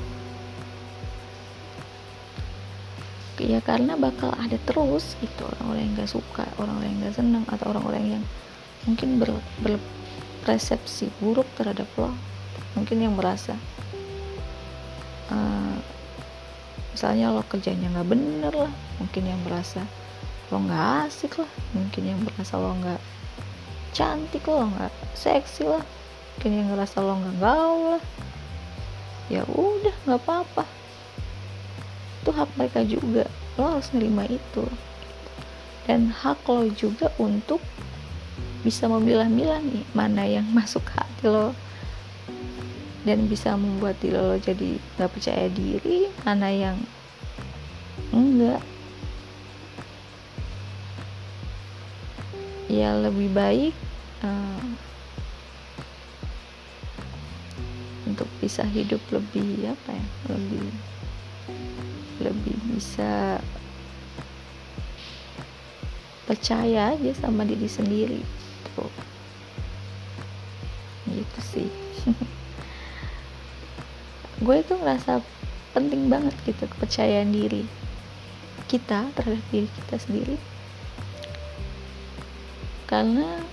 Ya 3.40 3.64
karena 3.64 3.96
bakal 3.96 4.36
ada 4.36 4.60
terus 4.68 5.16
gitu 5.24 5.48
orang-orang 5.48 5.82
yang 5.88 5.94
nggak 5.96 6.12
suka 6.12 6.44
orang-orang 6.60 6.92
yang 6.92 7.00
nggak 7.08 7.16
seneng 7.16 7.44
atau 7.48 7.66
orang-orang 7.72 8.04
yang 8.20 8.24
mungkin 8.84 9.10
ber, 9.16 9.32
berpersepsi 9.64 11.08
buruk 11.24 11.48
terhadap 11.56 11.88
lo 11.96 12.12
mungkin 12.76 13.00
yang 13.00 13.16
merasa 13.16 13.56
uh, 15.32 15.76
misalnya 16.92 17.32
lo 17.32 17.48
kerjanya 17.48 17.88
nggak 17.96 18.10
bener 18.12 18.54
lah 18.54 18.74
mungkin 19.00 19.24
yang 19.24 19.40
merasa 19.48 19.88
lo 20.50 20.58
nggak 20.66 20.86
asik 21.06 21.38
lah. 21.38 21.52
Mungkin 21.78 22.04
yang 22.10 22.20
merasa 22.26 22.58
lo 22.58 22.74
nggak 22.74 23.02
cantik 23.94 24.44
lo 24.50 24.66
nggak 24.66 24.94
seksi 25.14 25.70
lah. 25.70 25.86
Mungkin 26.38 26.52
yang 26.58 26.68
ngerasa 26.74 26.98
lo 27.06 27.14
nggak 27.22 27.38
gaul 27.38 27.82
lah. 27.98 28.04
Ya 29.30 29.46
udah 29.46 29.96
nggak 30.10 30.20
apa-apa. 30.26 30.66
Itu 32.22 32.30
hak 32.34 32.50
mereka 32.58 32.82
juga. 32.82 33.24
Lo 33.62 33.78
harus 33.78 33.94
nerima 33.94 34.26
itu. 34.26 34.66
Dan 35.86 36.10
hak 36.10 36.42
lo 36.50 36.66
juga 36.74 37.14
untuk 37.22 37.62
bisa 38.66 38.90
memilah-milah 38.90 39.62
nih 39.64 39.86
mana 39.94 40.26
yang 40.26 40.50
masuk 40.58 40.84
hati 40.98 41.30
lo. 41.30 41.54
Dan 43.06 43.30
bisa 43.30 43.54
membuat 43.54 44.02
diri 44.02 44.18
lo 44.18 44.36
jadi 44.42 44.82
nggak 44.98 45.12
percaya 45.14 45.46
diri 45.54 46.10
mana 46.26 46.50
yang 46.52 46.78
enggak 48.10 48.60
ya 52.70 52.94
lebih 52.94 53.34
baik 53.34 53.74
uh, 54.22 54.64
untuk 58.06 58.30
bisa 58.38 58.62
hidup 58.62 59.02
lebih 59.10 59.74
apa 59.74 59.98
ya 59.98 60.06
lebih 60.30 60.70
lebih 62.22 62.58
bisa 62.70 63.42
percaya 66.30 66.94
aja 66.94 67.12
sama 67.18 67.42
diri 67.42 67.66
sendiri 67.66 68.22
tuh 68.78 68.94
gitu 71.10 71.40
sih. 71.42 71.70
Gue 74.46 74.62
itu 74.62 74.78
ngerasa 74.78 75.26
penting 75.74 76.06
banget 76.06 76.38
gitu 76.46 76.70
kepercayaan 76.70 77.34
diri 77.34 77.66
kita 78.70 79.10
terhadap 79.18 79.42
diri 79.50 79.66
kita 79.74 79.98
sendiri 79.98 80.38
karena 82.90 83.46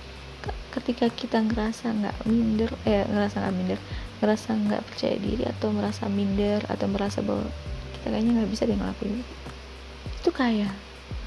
ketika 0.73 1.13
kita 1.13 1.45
ngerasa 1.45 1.93
nggak 1.93 2.17
minder 2.25 2.73
eh 2.89 3.05
ngerasa 3.05 3.45
nggak 3.45 3.55
minder 3.55 3.79
ngerasa 4.17 4.49
nggak 4.57 4.81
percaya 4.81 5.17
diri 5.21 5.45
atau 5.45 5.69
merasa 5.69 6.09
minder 6.09 6.65
atau 6.65 6.89
merasa 6.89 7.21
bahwa 7.21 7.45
kita 7.93 8.09
kayaknya 8.09 8.41
nggak 8.41 8.49
bisa 8.49 8.65
deh 8.65 8.77
ngelakuin 8.77 9.21
itu. 9.21 10.29
Kayak 10.33 10.73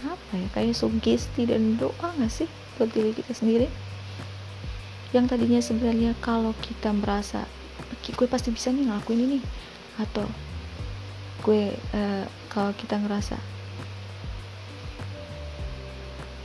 apa 0.04 0.32
ya 0.38 0.48
kayak 0.54 0.74
sugesti 0.76 1.46
dan 1.48 1.78
doa 1.78 2.08
nggak 2.18 2.30
sih 2.30 2.50
buat 2.76 2.90
diri 2.90 3.14
kita 3.14 3.30
sendiri? 3.30 3.70
Yang 5.14 5.24
tadinya 5.34 5.60
sebenarnya 5.62 6.12
kalau 6.18 6.54
kita 6.58 6.90
merasa 6.90 7.46
gue 8.10 8.26
pasti 8.26 8.50
bisa 8.50 8.74
nih 8.74 8.90
ngelakuin 8.90 9.22
ini. 9.22 9.38
Atau 9.98 10.26
gue 11.46 11.74
uh, 11.94 12.24
kalau 12.50 12.74
kita 12.74 12.98
ngerasa 12.98 13.38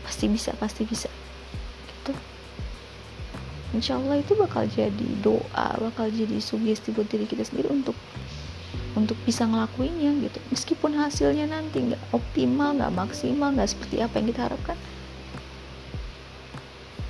pasti 0.05 0.25
bisa 0.29 0.53
pasti 0.55 0.85
bisa 0.85 1.04
insya 3.75 3.99
Allah 3.99 4.23
itu 4.23 4.33
bakal 4.39 4.63
jadi 4.65 5.09
doa 5.19 5.77
bakal 5.77 6.07
jadi 6.07 6.39
sugesti 6.39 6.95
buat 6.95 7.11
diri 7.11 7.27
kita 7.27 7.43
sendiri 7.43 7.69
untuk 7.69 7.93
untuk 8.95 9.19
bisa 9.27 9.43
ngelakuinnya 9.43 10.15
gitu. 10.23 10.39
Meskipun 10.55 10.95
hasilnya 10.95 11.51
nanti 11.51 11.83
nggak 11.91 11.99
optimal 12.15 12.79
nggak 12.79 12.95
maksimal 12.95 13.51
nggak 13.51 13.69
seperti 13.75 13.99
apa 13.99 14.23
yang 14.23 14.27
kita 14.31 14.41
harapkan 14.47 14.77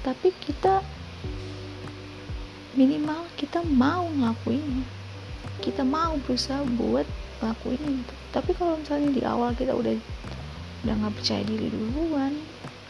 tapi 0.05 0.29
kita 0.37 0.85
minimal 2.77 3.25
kita 3.37 3.65
mau 3.65 4.05
ngelakuinnya. 4.05 4.85
Kita 5.61 5.81
mau 5.81 6.13
berusaha 6.21 6.61
buat 6.77 7.07
ngelakuin 7.41 7.81
itu 8.01 8.13
tapi 8.35 8.51
kalau 8.57 8.75
misalnya 8.75 9.09
di 9.15 9.21
awal 9.23 9.55
kita 9.55 9.71
udah 9.71 9.93
udah 10.83 10.93
nggak 11.01 11.15
percaya 11.17 11.41
diri 11.47 11.71
duluan 11.71 12.35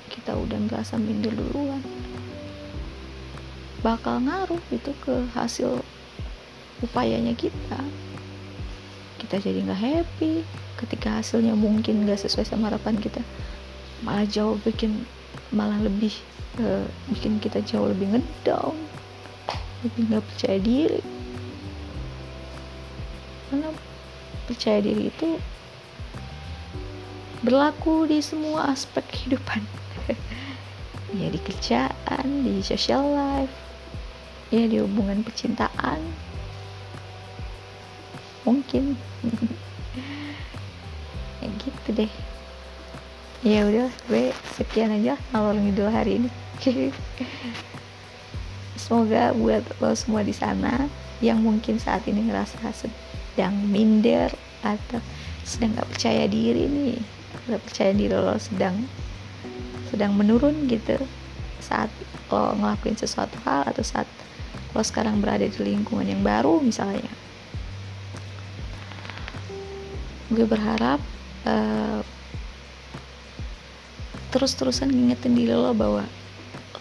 kita 0.09 0.33
udah 0.33 0.57
ngerasa 0.67 0.97
minder 0.97 1.33
duluan 1.33 1.81
bakal 3.85 4.17
ngaruh 4.17 4.57
itu 4.73 4.89
ke 5.05 5.29
hasil 5.37 5.77
upayanya 6.81 7.37
kita. 7.37 7.77
Kita 9.21 9.37
jadi 9.37 9.61
nggak 9.61 9.77
happy 9.77 10.41
ketika 10.81 11.21
hasilnya 11.21 11.53
mungkin 11.53 12.01
nggak 12.01 12.17
sesuai 12.25 12.49
sama 12.49 12.73
harapan 12.73 12.97
kita. 12.97 13.21
Malah 14.01 14.25
jauh 14.25 14.57
bikin 14.65 15.05
malah 15.53 15.77
lebih 15.85 16.17
uh, 16.57 16.89
bikin 17.13 17.37
kita 17.37 17.61
jauh 17.61 17.85
lebih 17.93 18.17
ngedown 18.17 18.73
lebih 19.85 20.01
nggak 20.09 20.25
percaya 20.33 20.57
diri. 20.57 21.01
Karena 23.53 23.69
percaya 24.49 24.81
diri 24.81 25.13
itu 25.13 25.37
berlaku 27.45 28.09
di 28.09 28.17
semua 28.25 28.73
aspek 28.73 29.05
kehidupan. 29.05 29.61
Ya 31.15 31.31
di 31.31 31.39
kerjaan 31.39 32.43
di 32.43 32.59
social 32.59 33.07
life 33.15 33.64
ya 34.49 34.63
di 34.65 34.77
hubungan 34.81 35.21
percintaan. 35.25 36.01
Mungkin. 38.45 38.95
Ya 41.43 41.51
gitu 41.61 41.89
deh. 41.93 42.11
Ya 43.45 43.69
udah 43.69 43.91
gue 44.09 44.33
sekian 44.57 44.89
aja 44.89 45.13
ngalor 45.29 45.53
ngidul 45.53 45.93
hari 45.93 46.17
ini. 46.17 46.29
Semoga 48.81 49.29
buat 49.37 49.61
lo 49.77 49.93
semua 49.93 50.25
di 50.25 50.33
sana 50.33 50.89
yang 51.21 51.45
mungkin 51.45 51.77
saat 51.77 52.07
ini 52.09 52.25
ngerasa 52.25 52.59
sedang 52.73 53.53
minder 53.69 54.33
atau 54.65 54.99
sedang 55.45 55.77
nggak 55.77 55.89
percaya 55.93 56.25
diri 56.25 56.65
nih 56.65 56.97
nggak 57.45 57.61
percaya 57.61 57.91
diri 57.93 58.15
lo 58.17 58.35
sedang 58.41 58.89
sedang 59.93 60.17
menurun 60.17 60.65
gitu 60.65 60.97
saat 61.61 61.93
lo 62.33 62.57
ngelakuin 62.57 62.97
sesuatu 62.97 63.37
hal 63.45 63.63
atau 63.69 63.85
saat 63.85 64.09
lo 64.75 64.83
sekarang 64.83 65.23
berada 65.23 65.47
di 65.47 65.55
lingkungan 65.55 66.03
yang 66.03 66.19
baru 66.19 66.59
misalnya. 66.59 67.07
Gue 70.27 70.43
berharap 70.43 70.99
uh, 71.47 72.03
terus-terusan 74.35 74.91
ngingetin 74.91 75.31
diri 75.31 75.55
lo 75.55 75.71
bahwa 75.71 76.03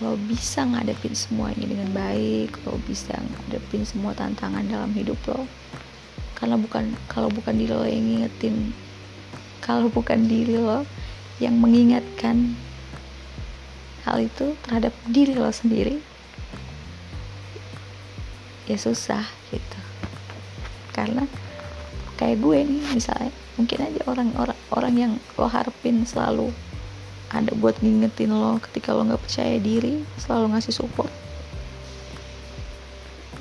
lo 0.02 0.18
bisa 0.26 0.66
ngadepin 0.66 1.14
semuanya 1.14 1.70
dengan 1.70 1.87
baik 1.94 2.59
lo 2.66 2.83
bisa 2.83 3.14
ngadepin 3.14 3.87
semua 3.87 4.11
tantangan 4.11 4.66
dalam 4.66 4.90
hidup 4.90 5.22
lo. 5.30 5.46
Karena 6.35 6.59
bukan 6.59 6.98
kalau 7.07 7.30
bukan 7.30 7.54
diri 7.54 7.70
lo 7.70 7.87
yang 7.87 8.02
ngingetin 8.02 8.74
kalau 9.62 9.87
bukan 9.87 10.26
diri 10.26 10.59
lo 10.59 10.83
yang 11.38 11.62
mengingatkan 11.62 12.59
hal 14.02 14.18
itu 14.18 14.59
terhadap 14.66 14.90
diri 15.07 15.38
lo 15.38 15.48
sendiri 15.54 16.02
ya 18.64 18.77
susah 18.81 19.24
gitu. 19.53 19.79
Karena 20.94 21.29
kayak 22.16 22.40
gue 22.40 22.59
nih 22.64 22.83
misalnya 22.94 23.33
mungkin 23.59 23.79
aja 23.87 24.00
orang-orang 24.07 24.59
orang 24.74 24.94
yang 24.94 25.12
lo 25.38 25.46
harapin 25.46 26.07
selalu 26.07 26.50
ada 27.35 27.50
buat 27.59 27.74
ngingetin 27.83 28.31
lo 28.31 28.62
ketika 28.62 28.94
lo 28.94 29.03
nggak 29.07 29.22
percaya 29.22 29.59
diri 29.59 30.07
selalu 30.18 30.55
ngasih 30.55 30.74
support. 30.74 31.11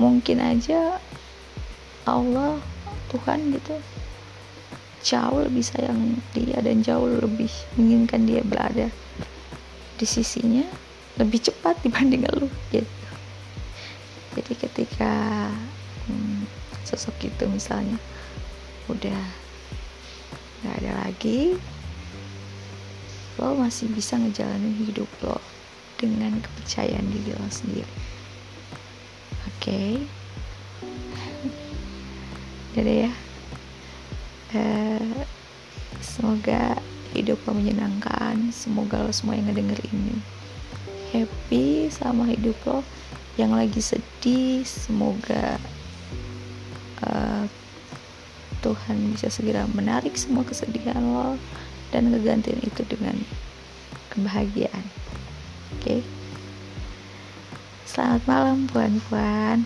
Mungkin 0.01 0.41
aja 0.41 0.97
Allah 2.03 2.57
Tuhan 3.13 3.53
gitu 3.53 3.77
jauh 5.03 5.43
lebih 5.43 5.61
sayang 5.67 6.17
dia 6.31 6.63
dan 6.63 6.79
jauh 6.79 7.05
lebih 7.05 7.51
menginginkan 7.75 8.23
dia 8.23 8.41
berada 8.41 8.87
di 9.99 10.05
sisinya 10.07 10.63
lebih 11.21 11.45
cepat 11.45 11.79
dibanding 11.85 12.25
lo. 12.25 12.49
Gitu 12.73 13.02
jadi 14.33 14.53
ketika 14.57 15.13
hmm, 16.09 16.49
sosok 16.83 17.29
itu 17.29 17.45
misalnya 17.45 17.97
udah 18.89 19.21
nggak 20.63 20.75
ada 20.83 20.91
lagi 21.07 21.55
lo 23.41 23.57
masih 23.57 23.89
bisa 23.89 24.17
ngejalanin 24.17 24.77
hidup 24.85 25.09
lo 25.25 25.41
dengan 25.97 26.37
kepercayaan 26.37 27.07
diri 27.09 27.33
lo 27.33 27.49
sendiri. 27.49 27.93
Oke? 29.49 29.63
Okay? 29.63 29.95
jadi 32.75 33.07
ya. 33.07 33.11
Uh, 34.53 35.23
semoga 36.03 36.77
hidup 37.15 37.41
lo 37.47 37.57
menyenangkan. 37.57 38.53
Semoga 38.53 39.01
lo 39.01 39.09
semua 39.15 39.39
yang 39.39 39.49
ngedenger 39.49 39.81
ini 39.89 40.19
happy 41.13 41.93
sama 41.93 42.25
hidup 42.25 42.57
lo 42.65 42.81
yang 43.33 43.57
lagi 43.57 43.81
sedih 43.81 44.61
semoga 44.61 45.57
uh, 47.01 47.45
Tuhan 48.61 49.11
bisa 49.11 49.27
segera 49.33 49.65
menarik 49.73 50.13
semua 50.15 50.45
kesedihan 50.45 51.01
lo 51.01 51.35
dan 51.89 52.13
ngegantiin 52.13 52.61
itu 52.61 52.85
dengan 52.85 53.17
kebahagiaan 54.13 54.85
oke 55.73 55.81
okay? 55.81 56.01
selamat 57.89 58.21
malam 58.29 58.57
puan-puan 58.69 59.65